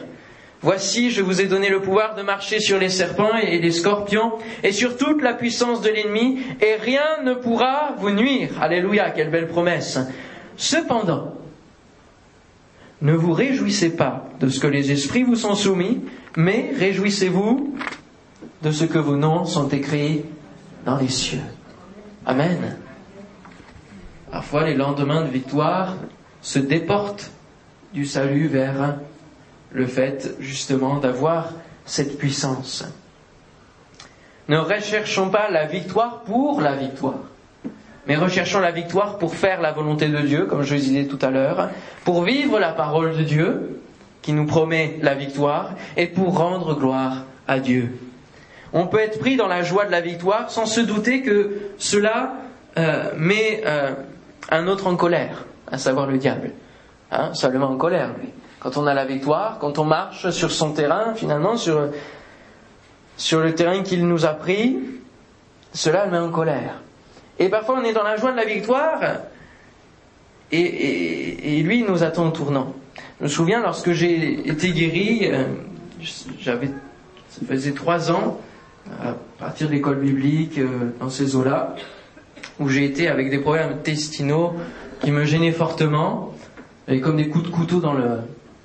[0.62, 4.32] Voici, je vous ai donné le pouvoir de marcher sur les serpents et les scorpions
[4.64, 8.52] et sur toute la puissance de l'ennemi, et rien ne pourra vous nuire.
[8.62, 10.00] Alléluia, quelle belle promesse.
[10.56, 11.34] Cependant,
[13.02, 16.02] ne vous réjouissez pas de ce que les esprits vous sont soumis,
[16.38, 17.76] mais réjouissez-vous
[18.62, 20.24] de ce que vos noms sont écrits
[20.86, 21.42] dans les cieux.
[22.26, 22.78] Amen.
[24.32, 25.98] Parfois, les lendemains de victoire
[26.42, 27.32] se déportent
[27.94, 28.98] du salut vers
[29.72, 31.54] le fait justement d'avoir
[31.86, 32.86] cette puissance.
[34.48, 37.20] Ne recherchons pas la victoire pour la victoire,
[38.08, 41.20] mais recherchons la victoire pour faire la volonté de Dieu, comme je le disais tout
[41.22, 41.70] à l'heure,
[42.04, 43.82] pour vivre la parole de Dieu,
[44.22, 47.98] qui nous promet la victoire et pour rendre gloire à Dieu.
[48.74, 52.34] On peut être pris dans la joie de la victoire sans se douter que cela
[52.78, 53.92] euh, met euh,
[54.50, 56.52] un autre en colère, à savoir le diable.
[57.12, 58.30] Hein, seulement en colère, lui.
[58.60, 61.90] Quand on a la victoire, quand on marche sur son terrain, finalement, sur,
[63.16, 64.78] sur le terrain qu'il nous a pris,
[65.72, 66.82] cela le met en colère.
[67.40, 69.00] Et parfois on est dans la joie de la victoire,
[70.52, 72.74] et, lui il nous attend au tournant.
[73.20, 75.46] Je me souviens lorsque j'ai été guéri, euh,
[76.40, 76.70] j'avais,
[77.30, 78.40] ça faisait trois ans,
[79.02, 81.76] à partir de l'école biblique, euh, dans ces eaux-là,
[82.60, 84.54] où j'ai été avec des problèmes intestinaux
[85.02, 86.34] qui me gênaient fortement,
[86.88, 88.20] et comme des coups de couteau dans le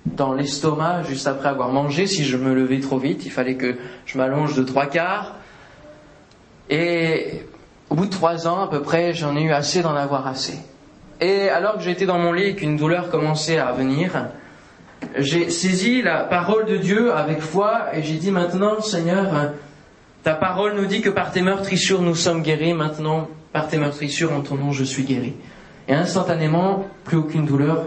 [0.06, 2.06] dans l'estomac juste après avoir mangé.
[2.06, 5.36] Si je me levais trop vite, il fallait que je m'allonge de trois quarts.
[6.68, 7.42] Et
[7.90, 10.58] au bout de trois ans à peu près, j'en ai eu assez d'en avoir assez.
[11.20, 14.28] Et alors que j'étais dans mon lit et qu'une douleur commençait à venir,
[15.16, 19.52] j'ai saisi la parole de Dieu avec foi et j'ai dit maintenant, Seigneur,
[20.22, 24.32] ta parole nous dit que par tes meurtrissures nous sommes guéris, maintenant par tes meurtrissures
[24.32, 25.34] en ton nom je suis guéri.
[25.88, 27.86] Et instantanément, plus aucune douleur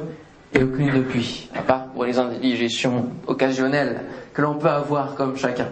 [0.53, 4.01] et aucune depuis, à part pour les indigestions occasionnelles
[4.33, 5.67] que l'on peut avoir comme chacun.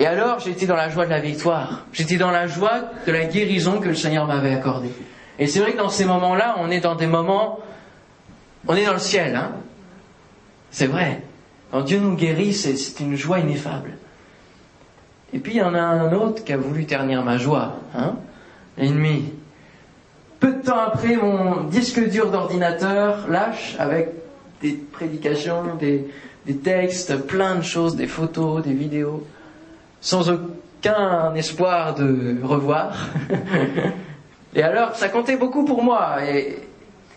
[0.00, 3.26] Et alors j'étais dans la joie de la victoire, j'étais dans la joie de la
[3.26, 4.90] guérison que le Seigneur m'avait accordée.
[5.38, 7.60] Et c'est vrai que dans ces moments-là, on est dans des moments,
[8.66, 9.52] on est dans le ciel, hein.
[10.70, 11.22] C'est vrai.
[11.70, 13.98] Quand Dieu nous guérit, c'est une joie ineffable.
[15.32, 18.14] Et puis il y en a un autre qui a voulu ternir ma joie, hein,
[18.78, 19.34] l'ennemi.
[20.38, 24.08] Peu de temps après, mon disque dur d'ordinateur lâche avec
[24.62, 26.08] des prédications, des,
[26.46, 29.26] des textes, plein de choses, des photos, des vidéos,
[30.00, 33.08] sans aucun espoir de revoir.
[34.54, 36.24] et alors, ça comptait beaucoup pour moi.
[36.26, 36.58] Et,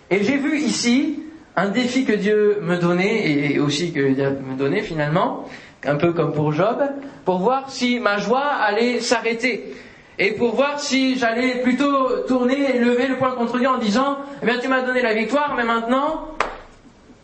[0.10, 1.24] et j'ai vu ici
[1.56, 5.48] un défi que Dieu me donnait, et aussi que Dieu me donnait finalement,
[5.86, 6.82] un peu comme pour Job,
[7.26, 9.76] pour voir si ma joie allait s'arrêter.
[10.20, 14.18] Et pour voir si j'allais plutôt tourner et lever le poing contre Dieu en disant,
[14.42, 16.28] eh bien tu m'as donné la victoire, mais maintenant,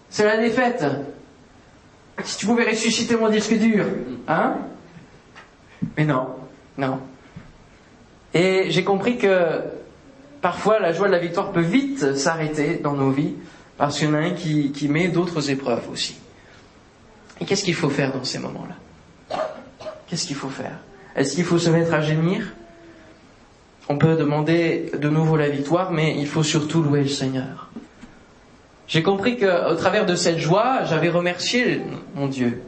[0.09, 0.83] c'est la défaite.
[2.23, 3.85] Si tu pouvais ressusciter mon disque dur,
[4.27, 4.55] hein?
[5.97, 6.27] Mais non,
[6.77, 6.99] non.
[8.33, 9.61] Et j'ai compris que
[10.41, 13.35] parfois la joie de la victoire peut vite s'arrêter dans nos vies,
[13.77, 16.17] parce qu'il y en a un qui, met d'autres épreuves aussi.
[17.39, 19.37] Et qu'est-ce qu'il faut faire dans ces moments-là?
[20.07, 20.77] Qu'est-ce qu'il faut faire?
[21.15, 22.53] Est-ce qu'il faut se mettre à gémir?
[23.87, 27.69] On peut demander de nouveau la victoire, mais il faut surtout louer le Seigneur.
[28.87, 31.81] J'ai compris qu'au travers de cette joie, j'avais remercié
[32.15, 32.61] mon Dieu.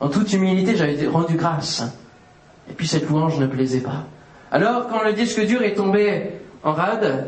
[0.00, 1.82] En toute humilité, j'avais rendu grâce.
[2.70, 4.06] Et puis cette louange ne plaisait pas.
[4.50, 6.30] Alors, quand le disque dur est tombé
[6.62, 7.26] en rade,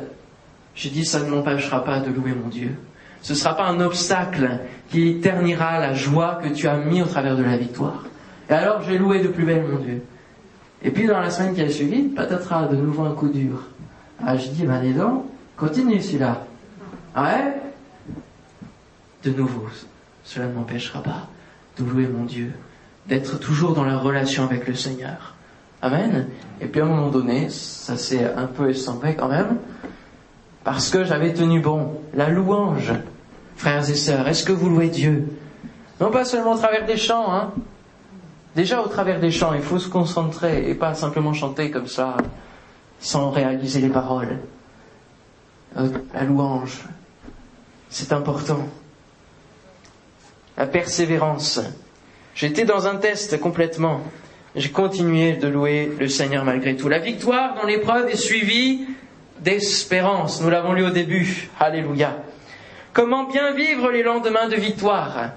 [0.74, 2.76] j'ai dit, ça ne m'empêchera pas de louer mon Dieu.
[3.22, 7.06] Ce ne sera pas un obstacle qui ternira la joie que tu as mis au
[7.06, 8.04] travers de la victoire.
[8.48, 10.02] Et alors j'ai loué de plus belle mon Dieu.
[10.82, 13.62] Et puis dans la semaine qui a suivi, patatras, de nouveau un coup dur.
[14.24, 15.26] Ah, je dis, ben dis donc,
[15.56, 16.44] continue celui-là.
[17.14, 17.54] Ah ouais?
[19.24, 19.66] De nouveau,
[20.24, 21.28] cela ne m'empêchera pas
[21.78, 22.52] de louer mon Dieu,
[23.10, 25.34] d'être toujours dans la relation avec le Seigneur.
[25.82, 26.28] Amen.
[26.60, 29.58] Et puis à un moment donné, ça s'est un peu estompé quand même,
[30.62, 32.00] parce que j'avais tenu bon.
[32.14, 32.92] La louange,
[33.56, 35.26] frères et sœurs, est-ce que vous louez Dieu?
[36.00, 37.52] Non pas seulement au travers des chants, hein.
[38.54, 42.16] Déjà au travers des chants, il faut se concentrer et pas simplement chanter comme ça,
[43.00, 44.38] sans réaliser les paroles.
[45.76, 46.84] Euh, la louange,
[47.88, 48.66] c'est important.
[50.56, 51.60] La persévérance.
[52.40, 54.00] J'étais dans un test complètement.
[54.56, 56.88] J'ai continué de louer le Seigneur malgré tout.
[56.88, 58.86] La victoire dans l'épreuve est suivie
[59.40, 60.40] d'espérance.
[60.40, 61.50] Nous l'avons lu au début.
[61.60, 62.16] Alléluia.
[62.94, 65.32] Comment bien vivre les lendemains de victoire?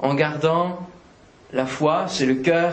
[0.00, 0.88] En gardant
[1.52, 2.72] la foi, c'est le cœur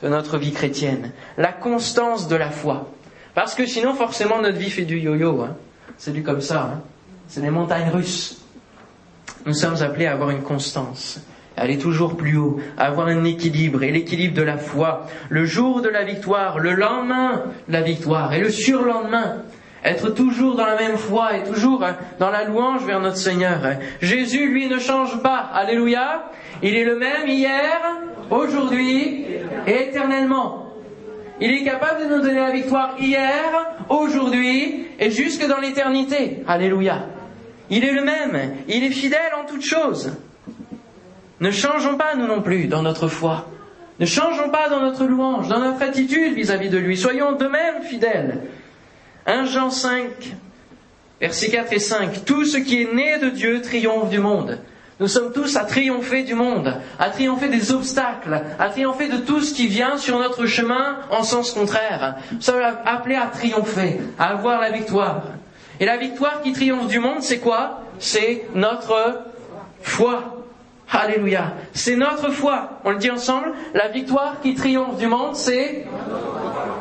[0.00, 1.10] de notre vie chrétienne.
[1.36, 2.92] La constance de la foi.
[3.34, 5.42] Parce que sinon, forcément, notre vie fait du yo-yo.
[5.42, 5.56] Hein.
[5.96, 6.74] C'est du comme ça.
[6.74, 6.82] Hein.
[7.26, 8.40] C'est des montagnes russes.
[9.46, 11.18] Nous sommes appelés à avoir une constance
[11.58, 15.88] aller toujours plus haut, avoir un équilibre, et l'équilibre de la foi, le jour de
[15.88, 19.42] la victoire, le lendemain de la victoire, et le surlendemain,
[19.84, 23.60] être toujours dans la même foi et toujours hein, dans la louange vers notre Seigneur.
[24.00, 25.38] Jésus, lui, ne change pas.
[25.54, 26.30] Alléluia.
[26.62, 27.80] Il est le même hier,
[28.30, 29.24] aujourd'hui
[29.66, 30.72] et éternellement.
[31.40, 36.42] Il est capable de nous donner la victoire hier, aujourd'hui et jusque dans l'éternité.
[36.48, 37.06] Alléluia.
[37.70, 38.56] Il est le même.
[38.66, 40.12] Il est fidèle en toutes choses.
[41.40, 43.46] Ne changeons pas, nous non plus, dans notre foi.
[44.00, 46.96] Ne changeons pas dans notre louange, dans notre attitude vis-à-vis de lui.
[46.96, 48.42] Soyons de même fidèles.
[49.26, 50.36] 1 Jean 5,
[51.20, 52.24] versets 4 et 5.
[52.24, 54.58] Tout ce qui est né de Dieu triomphe du monde.
[55.00, 59.40] Nous sommes tous à triompher du monde, à triompher des obstacles, à triompher de tout
[59.40, 62.16] ce qui vient sur notre chemin en sens contraire.
[62.32, 65.22] Nous sommes appelés à triompher, à avoir la victoire.
[65.78, 67.82] Et la victoire qui triomphe du monde, c'est quoi?
[68.00, 69.22] C'est notre
[69.82, 70.37] foi.
[70.90, 71.54] Alléluia.
[71.72, 72.80] C'est notre foi.
[72.84, 73.52] On le dit ensemble.
[73.74, 75.84] La victoire qui triomphe du monde, c'est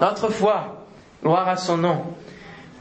[0.02, 0.86] notre foi.
[1.22, 2.04] Gloire à son nom.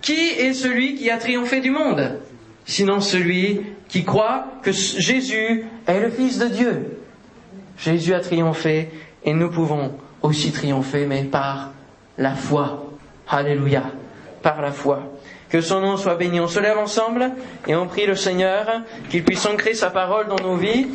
[0.00, 2.20] Qui est celui qui a triomphé du monde?
[2.64, 6.98] Sinon celui qui croit que Jésus est le Fils de Dieu.
[7.78, 8.90] Jésus a triomphé
[9.24, 11.72] et nous pouvons aussi triompher, mais par
[12.18, 12.86] la foi.
[13.28, 13.82] Alléluia.
[14.42, 15.02] Par la foi.
[15.50, 16.40] Que son nom soit béni.
[16.40, 17.30] On se lève ensemble
[17.66, 18.66] et on prie le Seigneur
[19.10, 20.88] qu'il puisse ancrer sa parole dans nos vies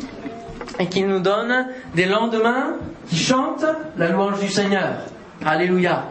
[0.78, 2.76] et qu'il nous donne des lendemains
[3.08, 4.96] qui chantent la louange du Seigneur.
[5.44, 6.04] Alléluia.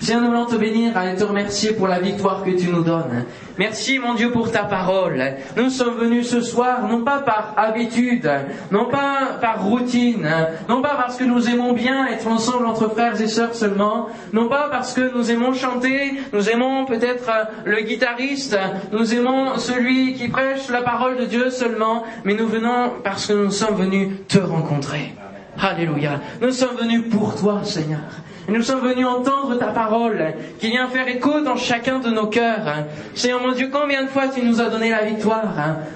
[0.00, 3.26] Seigneur, nous voulons te bénir et te remercier pour la victoire que tu nous donnes.
[3.58, 5.22] Merci, mon Dieu, pour ta parole.
[5.58, 8.28] Nous sommes venus ce soir, non pas par habitude,
[8.70, 10.26] non pas par routine,
[10.70, 14.48] non pas parce que nous aimons bien être ensemble entre frères et sœurs seulement, non
[14.48, 17.30] pas parce que nous aimons chanter, nous aimons peut-être
[17.66, 18.58] le guitariste,
[18.92, 23.34] nous aimons celui qui prêche la parole de Dieu seulement, mais nous venons parce que
[23.34, 25.14] nous sommes venus te rencontrer.
[25.60, 26.22] Alléluia.
[26.40, 28.00] Nous sommes venus pour toi, Seigneur.
[28.48, 32.86] Nous sommes venus entendre ta parole qui vient faire écho dans chacun de nos cœurs.
[33.14, 35.52] Seigneur mon Dieu, combien de fois tu nous as donné la victoire?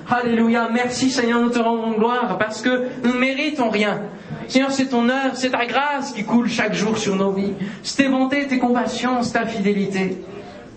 [0.09, 0.69] Alléluia.
[0.73, 4.03] Merci Seigneur, nous te rendons gloire parce que nous ne méritons rien.
[4.49, 7.55] Seigneur, c'est ton œuvre, c'est ta grâce qui coule chaque jour sur nos vies.
[7.83, 10.19] C'est tes bontés, tes compassions, c'est ta fidélité.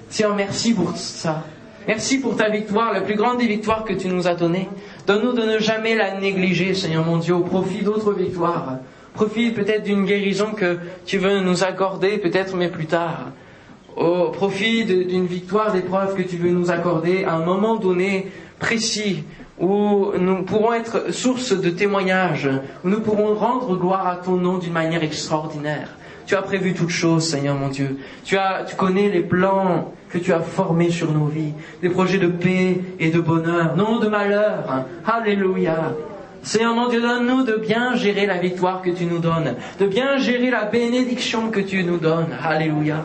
[0.09, 1.43] Seigneur, merci pour ça.
[1.88, 4.68] Merci pour ta victoire, la plus grande des victoires que tu nous as données.
[5.05, 8.80] Donne-nous de ne jamais la négliger, Seigneur mon Dieu, au profit d'autres victoires.
[9.18, 13.32] Profit peut-être d'une guérison que tu veux nous accorder, peut-être, mais plus tard.
[13.95, 19.24] Au profit d'une victoire d'épreuve que tu veux nous accorder à un moment donné précis
[19.59, 22.47] où nous pourrons être source de témoignages,
[22.84, 25.89] où nous pourrons rendre gloire à ton nom d'une manière extraordinaire.
[26.28, 27.97] Tu as prévu toutes choses, Seigneur mon Dieu.
[28.24, 32.28] Tu as, connais les plans que tu as formés sur nos vies, des projets de
[32.28, 34.86] paix et de bonheur, non de malheur.
[35.07, 35.95] Alléluia.
[36.48, 40.16] Seigneur mon Dieu, donne-nous de bien gérer la victoire que tu nous donnes, de bien
[40.16, 42.34] gérer la bénédiction que tu nous donnes.
[42.41, 43.04] Alléluia.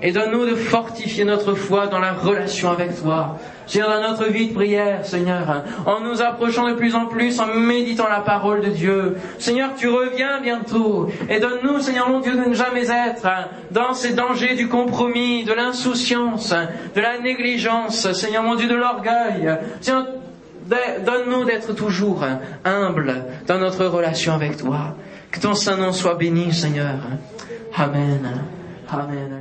[0.00, 3.36] Et donne-nous de fortifier notre foi dans la relation avec toi.
[3.66, 7.46] Seigneur, dans notre vie de prière, Seigneur, en nous approchant de plus en plus, en
[7.46, 9.16] méditant la parole de Dieu.
[9.40, 11.08] Seigneur, tu reviens bientôt.
[11.28, 13.26] Et donne-nous, Seigneur mon Dieu, de ne jamais être
[13.72, 16.54] dans ces dangers du compromis, de l'insouciance,
[16.94, 19.58] de la négligence, Seigneur mon Dieu, de l'orgueil.
[20.68, 22.24] Donne-nous d'être toujours
[22.64, 24.96] humbles dans notre relation avec toi.
[25.30, 26.98] Que ton Saint-Nom soit béni, Seigneur.
[27.76, 28.44] Amen.
[28.88, 29.30] Amen.